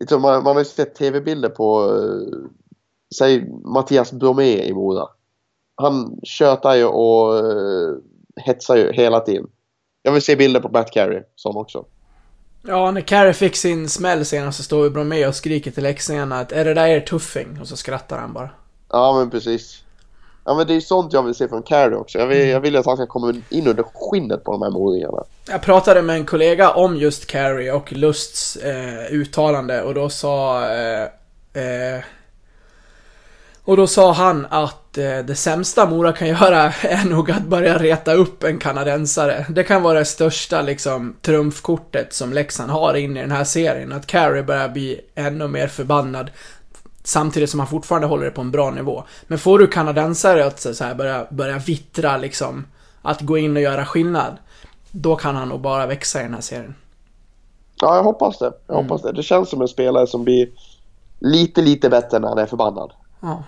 [0.00, 2.48] liksom, man, man har ju sett tv-bilder på eh,
[3.18, 5.08] säg Mattias Bromé i Mora.
[5.74, 7.96] Han tjötar ju och eh,
[8.36, 9.46] hetsar ju hela tiden.
[10.02, 11.84] Jag vill se bilder på Matt Carey som också.
[12.66, 16.40] Ja, när Carey fick sin smäll senast så står ju Bromé och skriker till läxingarna
[16.40, 17.58] att är det där er tuffing?
[17.60, 18.50] Och så skrattar han bara.
[18.92, 19.82] Ja men precis.
[20.44, 22.18] Ja men det är sånt jag vill se från Carey också.
[22.18, 25.24] Jag vill, jag vill att han ska komma in under skinnet på de här moringarna.
[25.48, 30.64] Jag pratade med en kollega om just Carey och Lusts eh, uttalande och då sa...
[30.70, 31.02] Eh,
[31.52, 32.04] eh,
[33.66, 37.78] och då sa han att eh, det sämsta Mora kan göra är nog att börja
[37.78, 39.46] reta upp en kanadensare.
[39.48, 43.92] Det kan vara det största liksom trumfkortet som Leksand har in i den här serien.
[43.92, 46.30] Att Carey börjar bli ännu mer förbannad.
[47.04, 49.04] Samtidigt som han fortfarande håller det på en bra nivå.
[49.26, 52.66] Men får du kanadensare att så här börja, börja vittra liksom,
[53.02, 54.36] att gå in och göra skillnad.
[54.90, 56.74] Då kan han nog bara växa i den här serien.
[57.80, 58.52] Ja jag hoppas det.
[58.66, 59.12] Jag hoppas det.
[59.12, 60.48] Det känns som en spelare som blir
[61.18, 62.92] lite lite bättre när han är förbannad.
[63.20, 63.42] Ja.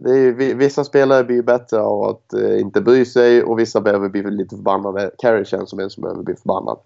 [0.00, 3.80] Det är, vi- vissa spelare blir bättre av att eh, inte bry sig och vissa
[3.80, 5.10] behöver bli lite förbannade.
[5.18, 6.78] Carey känns som en som behöver bli förbannad.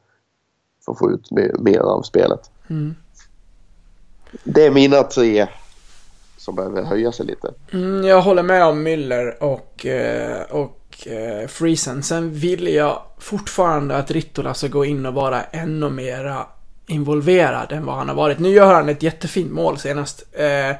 [0.84, 2.51] För att få ut mer, mer av spelet.
[2.70, 2.95] Mm.
[4.45, 5.47] Det är mina tre
[6.36, 7.55] som behöver höja sig lite.
[7.72, 12.03] Mm, jag håller med om Müller och, eh, och eh, Friesen.
[12.03, 16.47] Sen vill jag fortfarande att Rittola ska gå in och vara ännu mera
[16.86, 18.38] involverad än vad han har varit.
[18.38, 20.26] Nu gör han ett jättefint mål senast.
[20.32, 20.76] Eh,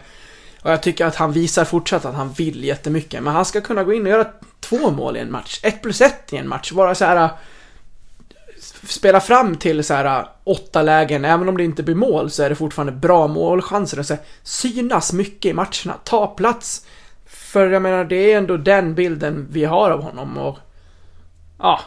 [0.63, 3.23] och jag tycker att han visar fortsatt att han vill jättemycket.
[3.23, 4.27] Men han ska kunna gå in och göra
[4.61, 5.61] två mål i en match.
[5.63, 6.73] Ett plus ett i en match.
[6.73, 7.31] Vara så här äh,
[8.83, 12.43] spela fram till så här äh, åtta lägen, även om det inte blir mål så
[12.43, 16.87] är det fortfarande bra målchanser och så här, synas mycket i matcherna, ta plats.
[17.27, 20.59] För jag menar, det är ändå den bilden vi har av honom och
[21.59, 21.81] ja,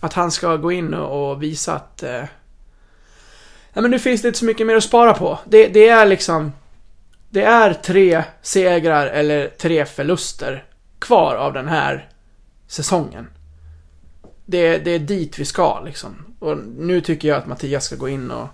[0.00, 2.24] att han ska gå in och visa att eh,
[3.72, 5.38] ja men nu finns det inte så mycket mer att spara på.
[5.44, 6.52] Det, det är liksom
[7.30, 10.64] det är tre segrar eller tre förluster
[10.98, 12.08] kvar av den här
[12.66, 13.26] säsongen
[14.50, 16.34] det, det är dit vi ska liksom.
[16.38, 18.48] Och nu tycker jag att Mattias ska gå in och,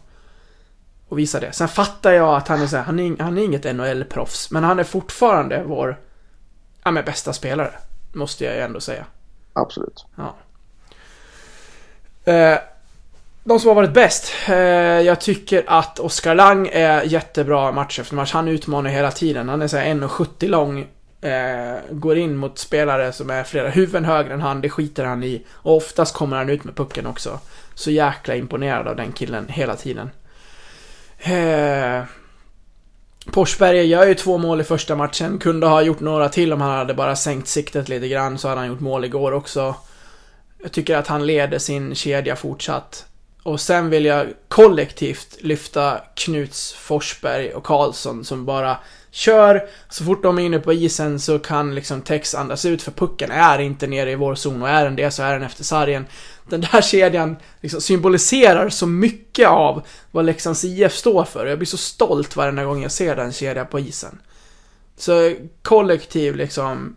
[1.09, 1.53] och visa det.
[1.53, 4.65] Sen fattar jag att han är så här, han är, han är inget NHL-proffs, men
[4.65, 6.01] han är fortfarande vår,
[6.85, 7.73] ja men bästa spelare.
[8.13, 9.07] Måste jag ju ändå säga.
[9.53, 10.07] Absolut.
[10.17, 10.35] Ja.
[12.33, 12.59] Eh,
[13.45, 14.33] de som har varit bäst.
[14.49, 14.55] Eh,
[15.01, 18.33] jag tycker att Oskar Lang är jättebra match efter match.
[18.33, 19.49] Han utmanar hela tiden.
[19.49, 20.87] Han är såhär 1,70 lång.
[21.21, 24.61] Eh, går in mot spelare som är flera huvuden högre än han.
[24.61, 25.43] Det skiter han i.
[25.53, 27.39] Och oftast kommer han ut med pucken också.
[27.75, 30.11] Så jäkla imponerad av den killen hela tiden.
[31.19, 32.03] Eh,
[33.85, 35.39] gör ju två mål i första matchen.
[35.39, 38.39] Kunde ha gjort några till om han hade bara sänkt siktet lite grann.
[38.39, 39.75] Så hade han gjort mål igår också.
[40.63, 43.07] Jag tycker att han leder sin kedja fortsatt.
[43.45, 48.77] Och sen vill jag kollektivt lyfta Knuts, Forsberg och Karlsson som bara
[49.11, 49.69] kör.
[49.89, 53.31] Så fort de är inne på isen så kan liksom Tex andas ut för pucken
[53.31, 56.07] är inte nere i vår zon och är den det så är den efter sargen.
[56.49, 61.47] Den där kedjan liksom symboliserar så mycket av vad Leksands IF står för.
[61.47, 64.19] Jag blir så stolt varje gång jag ser den kedjan på isen.
[64.97, 66.97] Så kollektiv liksom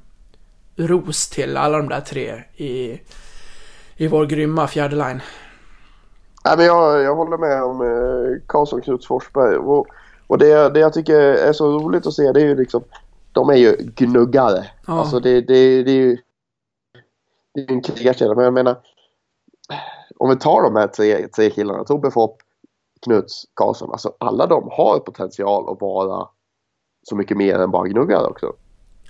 [0.76, 3.00] ros till alla de där tre i,
[3.98, 5.22] i vår grymma fjärde line.
[6.48, 9.58] Nej, men jag, jag håller med om eh, Karlsson, Knuts, Forsberg.
[9.58, 9.88] Och,
[10.28, 12.84] och det, det jag tycker är så roligt att se det är ju liksom
[13.32, 14.66] de är ju gnuggare.
[14.88, 15.00] Ja.
[15.00, 16.18] Alltså det, det, det är ju
[17.54, 18.36] det är en krigarkedja.
[18.36, 18.78] Men jag menar
[20.18, 22.38] om vi tar de här tre, tre killarna, Tobbe Fopp,
[23.02, 23.92] Knuts, Karlsson.
[23.92, 26.28] Alltså alla de har potential att vara
[27.04, 28.54] så mycket mer än bara gnuggare också.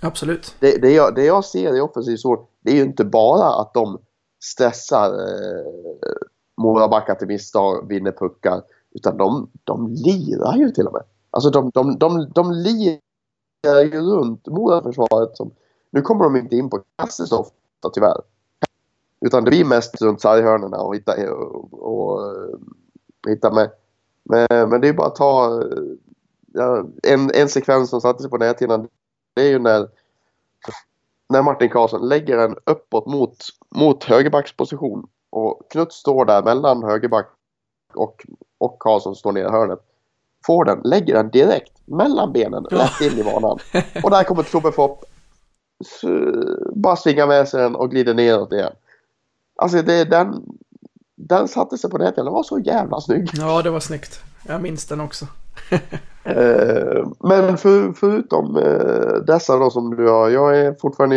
[0.02, 0.56] Absolut.
[0.60, 3.74] Det, det, jag, det jag ser i offensiv zon, det är ju inte bara att
[3.74, 3.98] de
[4.40, 6.12] stressar eh,
[6.58, 8.62] Morabackar till misstag, vinner puckar.
[8.90, 11.02] Utan de, de lirar ju till och med.
[11.30, 15.36] Alltså de, de, de, de lirar ju runt Moraförsvaret.
[15.36, 15.50] Som,
[15.90, 18.20] nu kommer de inte in på kastet så ofta tyvärr.
[19.20, 22.18] Utan det blir mest runt sarghörnorna och hitta, och, och,
[23.24, 23.70] och hitta med.
[24.22, 25.82] Men, men det är bara att ta eh,
[26.52, 28.88] ja, en, en sekvens som satte sig på näthinnan.
[29.34, 29.88] Det är ju när
[31.28, 33.36] när Martin Karlsson lägger den uppåt mot,
[33.74, 35.06] mot högerbacksposition
[35.46, 37.26] och Knut står där mellan högerback
[37.94, 38.26] och,
[38.58, 39.78] och Karlsson står nere i hörnet.
[40.46, 42.78] Får den, lägger den direkt mellan benen, Ja.
[42.78, 43.58] rätt in i banan.
[44.04, 45.04] Och där kommer Tobbe Fopp.
[45.84, 46.04] S-
[46.74, 48.72] Bara svingar med sig den och glider neråt igen.
[49.56, 50.42] Alltså det, den,
[51.18, 52.16] den satte sig på nätet.
[52.16, 53.30] Den var så jävla snygg.
[53.32, 54.20] Ja, det var snyggt.
[54.46, 55.26] Jag minns den också.
[56.24, 60.30] Eh, men för, förutom eh, dessa då som du har.
[60.30, 61.16] Jag är fortfarande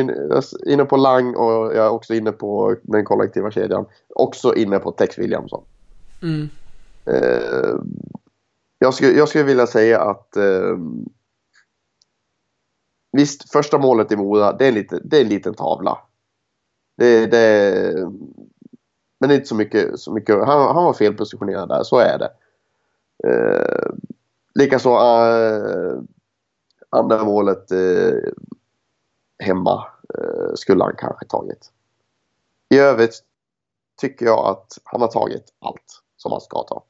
[0.66, 3.86] inne, på Lang och jag är också inne på den kollektiva kedjan.
[4.16, 5.64] Också inne på Tex Williamson.
[6.22, 6.50] Mm.
[7.06, 7.76] Eh,
[8.80, 10.38] jag, skulle, jag skulle vilja säga att
[13.18, 15.98] Visst, första målet i Mora, det är, lite, det är en liten tavla.
[16.98, 17.94] Det, det,
[19.22, 20.00] men inte så mycket.
[20.00, 22.32] Så mycket han, han var felpositionerad där, så är det.
[23.30, 23.92] Eh,
[24.54, 26.00] Likaså eh,
[26.90, 28.32] andra målet eh,
[29.40, 31.72] hemma eh, skulle han kanske tagit.
[32.70, 33.20] I övrigt
[34.02, 36.84] tycker jag att han har tagit allt som han ska ta.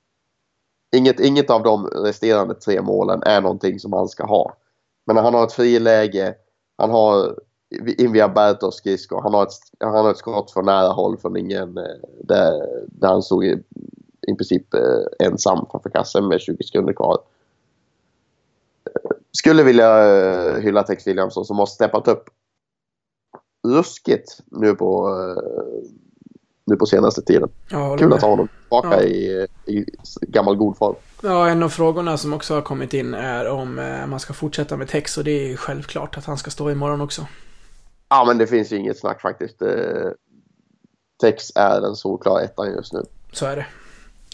[0.92, 4.56] Inget, inget av de resterande tre målen är någonting som han ska ha.
[5.06, 6.36] Men han har ett friläge,
[6.78, 7.40] han har
[7.98, 11.38] in via Bertos skridskor, han har ett, han har ett skott från nära håll från
[11.38, 11.84] ingen, eh,
[12.24, 12.52] där,
[12.88, 13.64] där han stod i,
[14.28, 17.18] i princip eh, ensam framför kassen med 20 sekunder kvar
[19.32, 22.30] skulle vilja eh, hylla Tex Williamson som har steppat upp
[23.68, 25.90] ruskigt nu på, eh,
[26.66, 27.50] nu på senaste tiden.
[27.70, 29.04] Ja, Kul att ha honom tillbaka Ja.
[29.04, 29.86] i, i
[30.22, 30.96] gammal god form.
[31.24, 34.78] Ja, en av frågorna som också har kommit in är om eh, man ska fortsätta
[34.78, 37.26] med Tex och det är ju självklart att han ska stå imorgon också.
[38.14, 39.62] Ja, men det finns ju inget snack faktiskt.
[39.62, 40.10] Eh,
[41.22, 43.04] Tex är den solklara ettan just nu.
[43.32, 43.66] Så är det.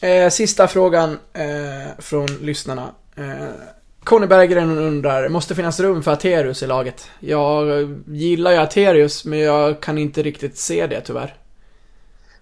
[0.07, 2.91] Eh, sista frågan eh, från lyssnarna.
[3.15, 3.49] Eh,
[4.03, 7.09] Conny Berggren undrar, måste finnas rum för Aterius i laget?
[7.19, 7.65] Jag
[8.07, 11.37] gillar ju Aterius, men jag kan inte riktigt se det tyvärr.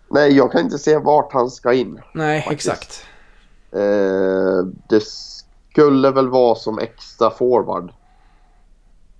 [0.08, 2.02] Nej, jag kan inte se vart han ska in.
[2.14, 2.70] Nej, Faktiskt.
[2.70, 3.06] exakt.
[3.72, 5.04] Eh, det
[5.72, 7.92] skulle väl vara som extra forward.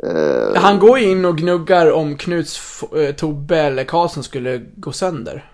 [0.04, 4.92] Eh, Han går ju in och gnuggar om Knuts, eh, Tobbe eller Karlsson skulle gå
[4.92, 5.52] sönder.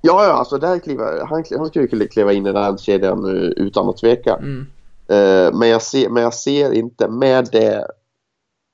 [0.00, 3.26] Ja, ja, alltså där kliver, han, han skulle kunna kliva in i den här kedjan
[3.56, 4.36] utan att tveka.
[4.36, 4.66] Mm.
[5.08, 7.86] Eh, men, jag ser, men jag ser inte med det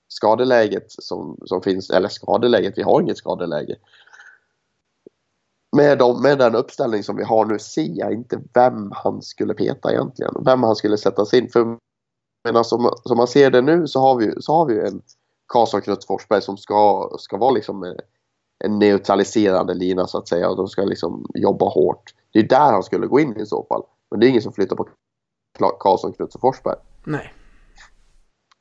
[0.09, 3.77] skadeläget som, som finns, eller skadeläget, vi har inget skadeläge.
[5.77, 9.55] Med, de, med den uppställning som vi har nu ser jag inte vem han skulle
[9.55, 10.35] peta egentligen.
[10.45, 11.49] Vem han skulle sättas in.
[11.49, 11.77] För
[12.53, 15.03] men som, som man ser det nu så har vi, så har vi en
[15.49, 17.97] Karlsson Knut Forsberg som ska, ska vara liksom en,
[18.65, 20.49] en neutraliserande lina så att säga.
[20.49, 22.15] Och de ska liksom jobba hårt.
[22.33, 23.83] Det är där han skulle gå in i så fall.
[24.11, 24.89] Men det är ingen som flyttar på
[25.81, 26.77] Karlsson, Knut och Forsberg.
[27.05, 27.35] Nej.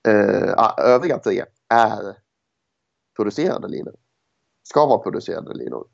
[0.08, 2.18] Eh, övriga tre är
[3.16, 3.96] producerande linor.
[4.64, 5.88] Ska vara producerande linor.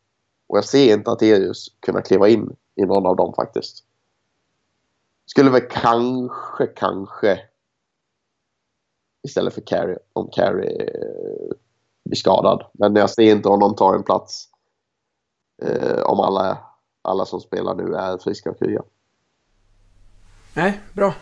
[0.48, 3.84] Och jag ser inte Aterius kunna kliva in i någon av dem faktiskt.
[5.26, 7.39] Skulle väl kanske, kanske
[9.24, 11.56] istället för Carey, om Carey eh,
[12.06, 12.66] blir skadad.
[12.74, 14.48] Men jag ser inte honom ta en plats
[15.64, 16.58] eh, om alla,
[17.02, 18.84] alla som spelar nu är friska och krya.
[20.54, 21.14] Nej, bra.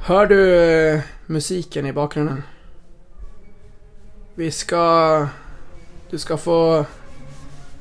[0.00, 0.56] Hör du
[0.94, 2.42] eh, musiken i bakgrunden?
[4.34, 5.28] Vi ska...
[6.10, 6.84] Du ska få...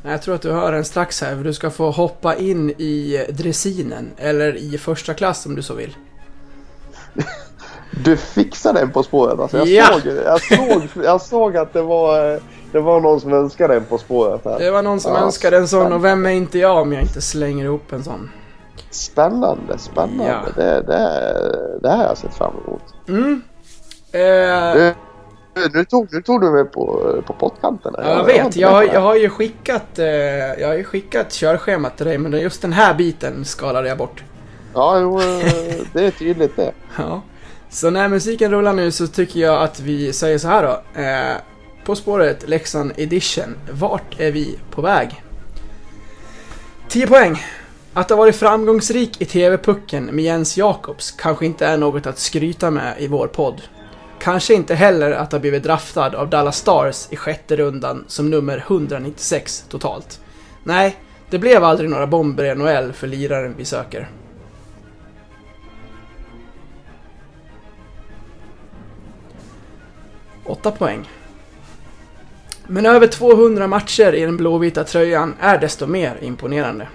[0.08, 3.26] Jag tror att du hör den strax här, för du ska få hoppa in i
[3.30, 5.96] dressinen, eller i första klass om du så vill.
[8.04, 9.40] Du fixade den På spåret.
[9.40, 10.00] Alltså jag, Ja.
[10.00, 12.40] såg, jag, såg, jag såg att det var,
[12.72, 14.42] det var någon som önskade den På spåret.
[14.46, 14.60] Här.
[14.60, 17.02] Det var någon som Ja, önskade en sån, och vem är inte jag om jag
[17.02, 18.32] inte slänger ihop en sån?
[18.92, 20.26] Spännande, spännande.
[20.28, 20.42] Ja.
[20.56, 22.82] Det, det, det här har jag sett fram emot.
[23.08, 23.42] Mm.
[24.12, 24.94] Eh, Du,
[25.74, 27.96] nu, tog, nu tog du mig på, på pottkanten.
[27.98, 28.56] Ja, jag vet.
[28.56, 30.06] Jag, har- jag har ju skickat, eh,
[30.60, 34.24] jag har ju skickat körschemat till dig, men just den här biten skalade jag bort.
[34.74, 36.72] Ja, jo, eh, det är tydligt det.
[36.98, 37.22] Ja.
[37.70, 41.02] Så när musiken rullar nu så tycker jag att vi säger så här då.
[41.02, 41.36] Eh,
[41.86, 43.56] på spåret Leksand Edition.
[43.72, 45.24] Vart är vi på väg?
[46.90, 47.44] 10 poäng.
[47.94, 52.72] Att ha varit framgångsrik i TV-pucken med Jens Jakobs kanske inte är något att skryta
[52.72, 53.62] med i vår podd.
[54.20, 58.58] Kanske inte heller att ha blivit draftad av Dallas Stars i sjätte rundan som nummer
[58.68, 60.22] 196 totalt.
[60.64, 60.96] Nej,
[61.30, 64.10] det blev aldrig några bomber i NHL för liraren vi söker.
[70.46, 71.10] Åtta poäng.
[72.68, 76.88] Men över 200 matcher i den blåvita tröjan är desto mer imponerande.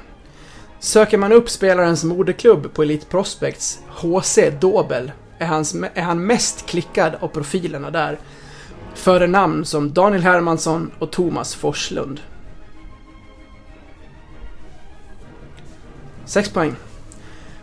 [0.78, 5.12] Söker man upp spelarens moderklubb på Elite Prospects, HC Dobel,
[5.42, 8.18] är, hans, är han mest klickad av profilerna där.
[8.94, 12.20] Före namn som Daniel Hermansson och Thomas Forslund.
[16.24, 16.74] 6 poäng.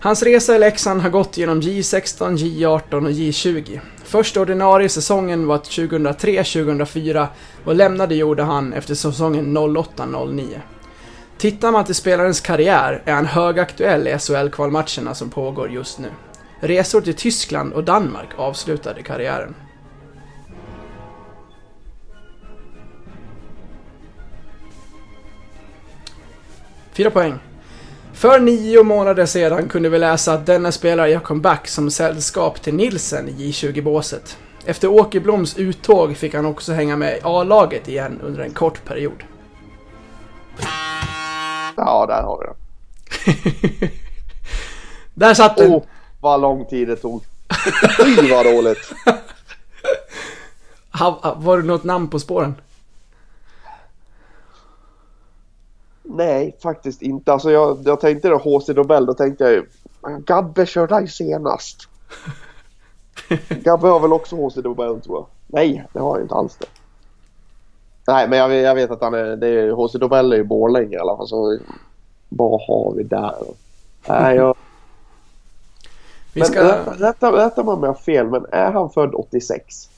[0.01, 3.79] Hans resa i Leksand har gått genom J16, J18 och J20.
[4.03, 7.27] Första ordinarie säsongen var 2003-2004
[7.65, 10.59] och lämnade gjorde han efter säsongen 08-09.
[11.37, 16.09] Tittar man till spelarens karriär är han högaktuell i SHL-kvalmatcherna som pågår just nu.
[16.61, 19.55] Resor till Tyskland och Danmark avslutade karriären.
[26.91, 27.39] Fyra poäng.
[28.13, 32.73] För nio månader sedan kunde vi läsa att denna spelare gör comeback som sällskap till
[32.73, 34.37] Nilsen i J20-båset.
[34.65, 39.23] Efter Åkerbloms uttåg fick han också hänga med i A-laget igen under en kort period.
[41.75, 43.89] Ja, där har vi det.
[45.13, 45.71] Där satt den!
[45.71, 45.83] Åh,
[46.21, 47.23] vad lång tid det tog.
[48.03, 48.93] Fy vad dåligt.
[51.35, 52.55] Var det något namn på spåren?
[56.03, 57.33] Nej, faktiskt inte.
[57.33, 59.65] Alltså jag, jag tänkte då HC Nobel, då tänkte jag ju
[60.01, 61.87] "Men Gabbe körde senast.
[63.49, 65.25] Gabbe har väl också HC Nobel tror jag.
[65.47, 66.65] Nej, det har jag inte alls det.
[68.07, 70.43] Nej, men jag, vet- jag vet att han är, det är HC Nobel är ju
[70.43, 71.27] Borlänge i alla fall.
[71.27, 71.57] Så
[72.29, 73.35] vad har vi där?
[74.07, 74.55] Nej, jag,
[76.33, 76.63] Vi ska...
[76.63, 79.89] rätta, rätta, rätta mig om jag har fel, men är han född 86?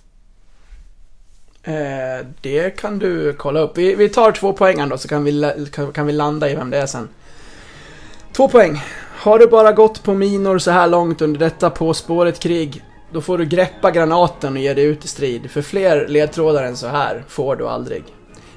[1.63, 3.77] Eh, det kan du kolla upp.
[3.77, 6.69] Vi, vi tar två poängen då så kan vi, kan, kan vi landa i vem
[6.69, 7.09] det är sen.
[8.33, 8.81] Två poäng.
[9.17, 13.21] Har du bara gått på minor så här långt under detta På spåret krig, då
[13.21, 15.51] får du greppa granaten och ge dig ut i strid.
[15.51, 18.03] För fler ledtrådar än så här får du aldrig.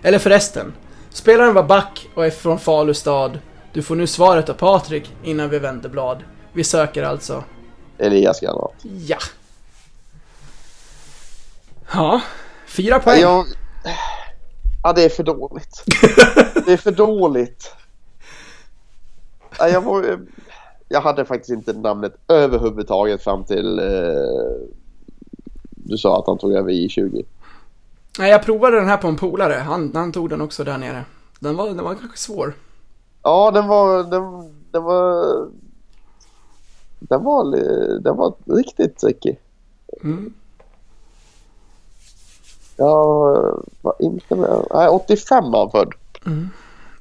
[0.03, 0.73] Eller förresten.
[1.11, 3.39] Spelaren var back och är från Falu stad.
[3.73, 6.25] Du får nu svaret av Patrik innan vi vänder blad.
[6.53, 7.45] Vi söker alltså
[7.99, 8.73] Elias Granat.
[8.83, 9.19] Ja.
[11.93, 12.21] Ja,
[12.67, 13.21] fyra poäng.
[13.21, 13.47] Jag...
[14.83, 15.85] Ja, det är för dåligt.
[16.67, 17.73] det är för dåligt.
[19.59, 20.21] Ja, jag, var...
[20.89, 24.69] jag hade faktiskt inte namnet överhuvudtaget fram till eh...
[25.71, 27.25] du sa att han tog över I20.
[28.19, 29.55] Nej, jag provade den här på en polare.
[29.55, 31.05] Han, han tog den också där nere.
[31.41, 32.55] Den var, den var kanske svår.
[33.23, 34.05] Ja, den var...
[34.05, 35.25] Den, den var...
[37.09, 37.45] Den var,
[38.01, 39.37] den var riktigt tricky.
[40.03, 40.35] Mm.
[42.77, 43.05] Jag
[43.81, 44.67] var inte med.
[44.75, 45.93] Nej, 85 var han född.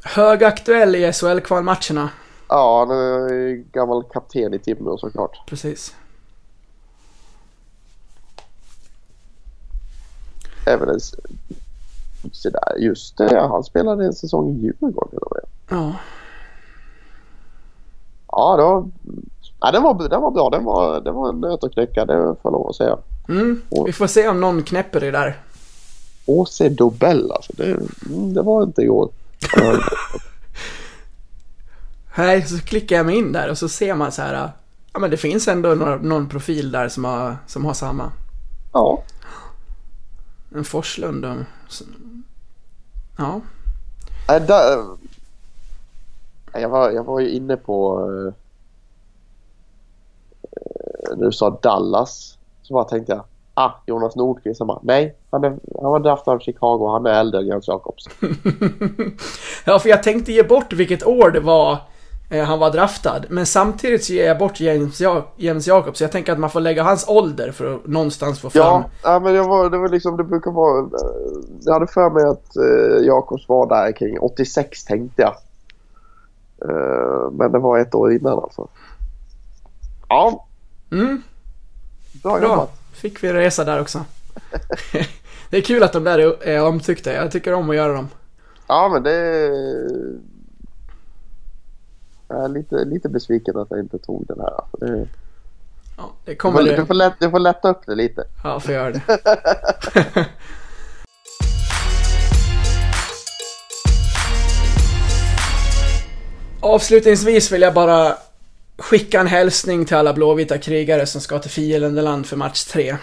[0.03, 2.09] Högaktuell i SHL-kvalmatcherna.
[2.49, 5.37] Ja, han är gammal kapten i Timrå såklart.
[5.47, 5.95] Precis.
[10.65, 10.95] Även en...
[10.95, 11.15] s-
[12.31, 15.19] Så där, just det, han spelade en säsong i Djurgården.
[15.69, 15.95] Ja.
[18.31, 18.89] Ja, det var...
[19.65, 20.49] Ja, den var, den var bra.
[20.49, 22.97] Den var, den var en nöt att knäcka, det får jag lov att säga.
[23.29, 23.61] Mm.
[23.85, 25.41] Vi får se om någon knäpper det där.
[26.25, 27.53] Åse Dobell alltså.
[27.55, 29.09] Det, mm, det var inte igår.
[32.17, 34.51] Nej, så klickar jag mig in där och så ser man så här.
[34.93, 38.11] Ja, men det finns ändå några, någon profil där som har, som har samma.
[38.73, 39.03] Ja.
[40.55, 41.37] En Forslund och...
[43.17, 43.41] Ja.
[44.27, 44.85] Nej, där,
[46.53, 48.09] jag, var, jag var ju inne på...
[51.15, 52.37] när du sa Dallas.
[52.61, 53.23] Så bara tänkte jag.
[53.53, 54.59] Ah, Jonas Nordqvist.
[54.59, 55.49] Jag bara, nej, han, är,
[55.81, 56.87] han var draftad av Chicago.
[56.91, 58.03] Han är äldre än Jens Jakobs.
[59.65, 61.77] Ja, för jag tänkte ge bort vilket år det var
[62.29, 63.21] eh, han var draftad.
[63.29, 66.01] Men samtidigt så ger jag bort James, ja James Jacobs.
[66.01, 68.83] Jag tänker att man får lägga hans ålder för att någonstans få fram...
[69.03, 70.79] Ja, men jag var, det var liksom, det brukar vara...
[70.79, 70.85] eh,
[71.65, 75.33] Jag hade för mig att eh, Jakobs var där kring 86 tänkte jag.
[76.69, 78.67] Eh, men det var ett år innan alltså.
[80.09, 80.45] Ja,
[80.93, 81.23] Mm,
[82.23, 82.49] bra, bra.
[82.49, 82.79] jobbat.
[82.91, 84.05] Fick vi resa där också.
[85.49, 87.13] det är kul att de där är, omtyckta.
[87.13, 88.09] Jag tycker om att göra dem.
[88.67, 89.11] Ja, men det...
[92.27, 94.53] Jag är lite, lite besviken att jag inte tog den här.
[94.61, 94.77] Alltså.
[94.77, 95.07] Det,
[95.97, 96.75] Ja, det du, kommer får, det.
[96.75, 98.23] du, får lätt, du får lätta upp det lite.
[98.43, 99.01] Ja, får göra det.
[106.61, 108.17] Avslutningsvis vill jag bara
[108.83, 112.97] skicka en hälsning till alla blåvita krigare som ska till Fiendeland för match 3.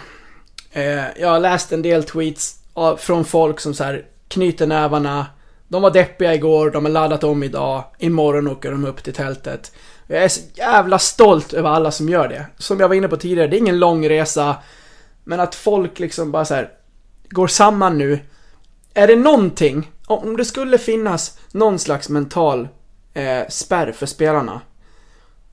[0.71, 5.25] Eh, jag har läst en del tweets av, från folk som så här knyter nävarna.
[5.67, 7.83] De var deppiga igår, de har laddat om idag.
[7.99, 9.71] Imorgon åker de upp till tältet.
[10.07, 12.45] Jag är så jävla stolt över alla som gör det.
[12.57, 14.55] Som jag var inne på tidigare, det är ingen lång resa.
[15.23, 16.69] Men att folk liksom bara så här
[17.29, 18.19] går samman nu.
[18.93, 22.67] Är det någonting, om det skulle finnas någon slags mental
[23.13, 24.61] eh, spärr för spelarna.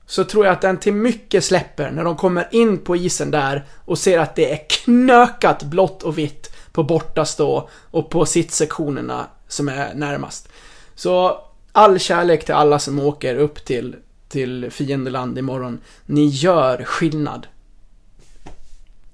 [0.09, 3.65] Så tror jag att den till mycket släpper när de kommer in på isen där
[3.85, 9.69] och ser att det är knökat blått och vitt på bortastå och på sittsektionerna som
[9.69, 10.49] är närmast.
[10.95, 11.41] Så
[11.71, 13.95] all kärlek till alla som åker upp till,
[14.27, 15.81] till fiendeland imorgon.
[16.05, 17.47] Ni gör skillnad.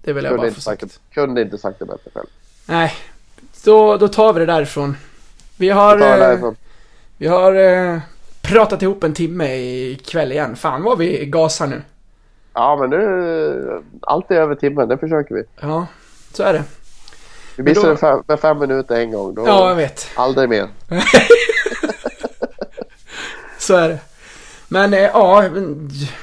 [0.01, 2.27] Det vill jag Kunde bara få sagt, kunde inte sagt det bättre själv.
[2.65, 2.93] Nej,
[3.63, 4.97] då, då tar vi det därifrån.
[5.57, 6.55] Vi har, Vi tar det eh, därifrån.
[7.17, 7.99] vi har eh,
[8.47, 10.55] pratat ihop en timme ikväll igen.
[10.55, 11.81] Fan vad vi gasar nu.
[12.53, 13.81] Ja, men nu...
[14.01, 15.43] Allt är över timmen, det försöker vi.
[15.61, 15.87] Ja,
[16.33, 16.63] så är det.
[17.57, 19.35] Vi då- missade fem, med fem minuter en gång.
[19.35, 20.07] Då, Ja, jag vet.
[20.15, 20.67] Aldrig mer.
[23.57, 23.99] Så är det.
[24.67, 25.43] Men eh, ja,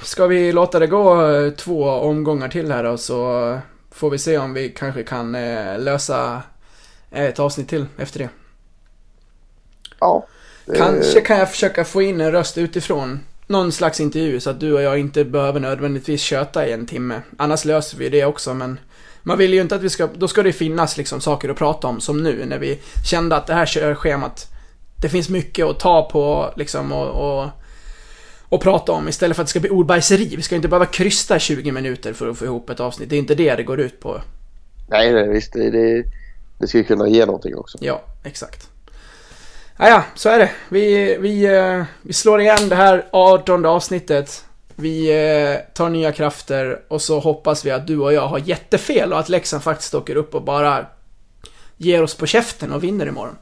[0.02, 3.58] ska vi låta det gå eh, två omgångar till här då så
[3.90, 6.42] får vi se om vi kanske kan eh, lösa
[7.10, 8.28] ett avsnitt till efter det.
[10.00, 10.26] Ja.
[10.76, 13.20] Kanske kan jag försöka få in en röst utifrån.
[13.46, 17.20] Någon slags intervju så att du och jag inte behöver nödvändigtvis köta i en timme.
[17.36, 18.78] Annars löser vi det också men
[19.22, 21.86] man vill ju inte att vi ska, då ska det finnas liksom saker att prata
[21.86, 22.78] om som nu när vi
[23.10, 24.48] kände att det här körschemat
[25.00, 27.48] Det finns mycket att ta på liksom och, och,
[28.48, 30.36] och prata om istället för att det ska bli ordbajseri.
[30.36, 33.10] Vi ska inte behöva krysta 20 minuter för att få ihop ett avsnitt.
[33.10, 34.20] Det är inte det det går ut på.
[34.88, 35.52] Nej, nej, visst.
[35.52, 36.04] Det, det,
[36.58, 37.78] det ska ju kunna ge någonting också.
[37.80, 38.71] Ja, exakt.
[39.76, 40.50] Ja, ja, så är det.
[40.68, 44.44] Vi, vi, eh, vi slår igen det här 18 avsnittet.
[44.74, 49.12] Vi eh, tar nya krafter och så hoppas vi att du och jag har jättefel
[49.12, 50.86] och att Leksand faktiskt åker upp och bara
[51.76, 53.36] ger oss på käften och vinner imorgon.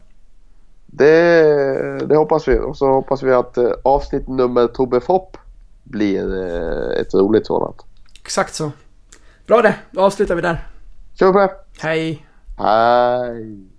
[0.86, 2.58] Det, det hoppas vi.
[2.58, 5.36] Och så hoppas vi att eh, avsnitt nummer Tobbe Fopp
[5.84, 6.44] blir
[7.00, 7.76] ett roligt sådant.
[8.22, 8.70] Exakt så.
[9.46, 10.66] Bra det, då avslutar vi där.
[11.18, 11.50] Kör på det!
[11.80, 12.26] Hej!
[12.58, 13.70] Hej!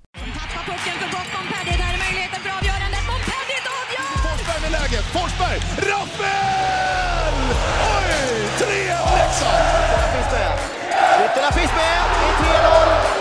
[5.78, 7.36] Rappel!
[7.96, 8.10] Oj!
[8.60, 9.64] 3-1 Leksand!
[9.92, 10.54] Ytterna finns med.
[11.26, 12.00] Ytterna finns med.
[12.20, 13.21] Det är 3-0.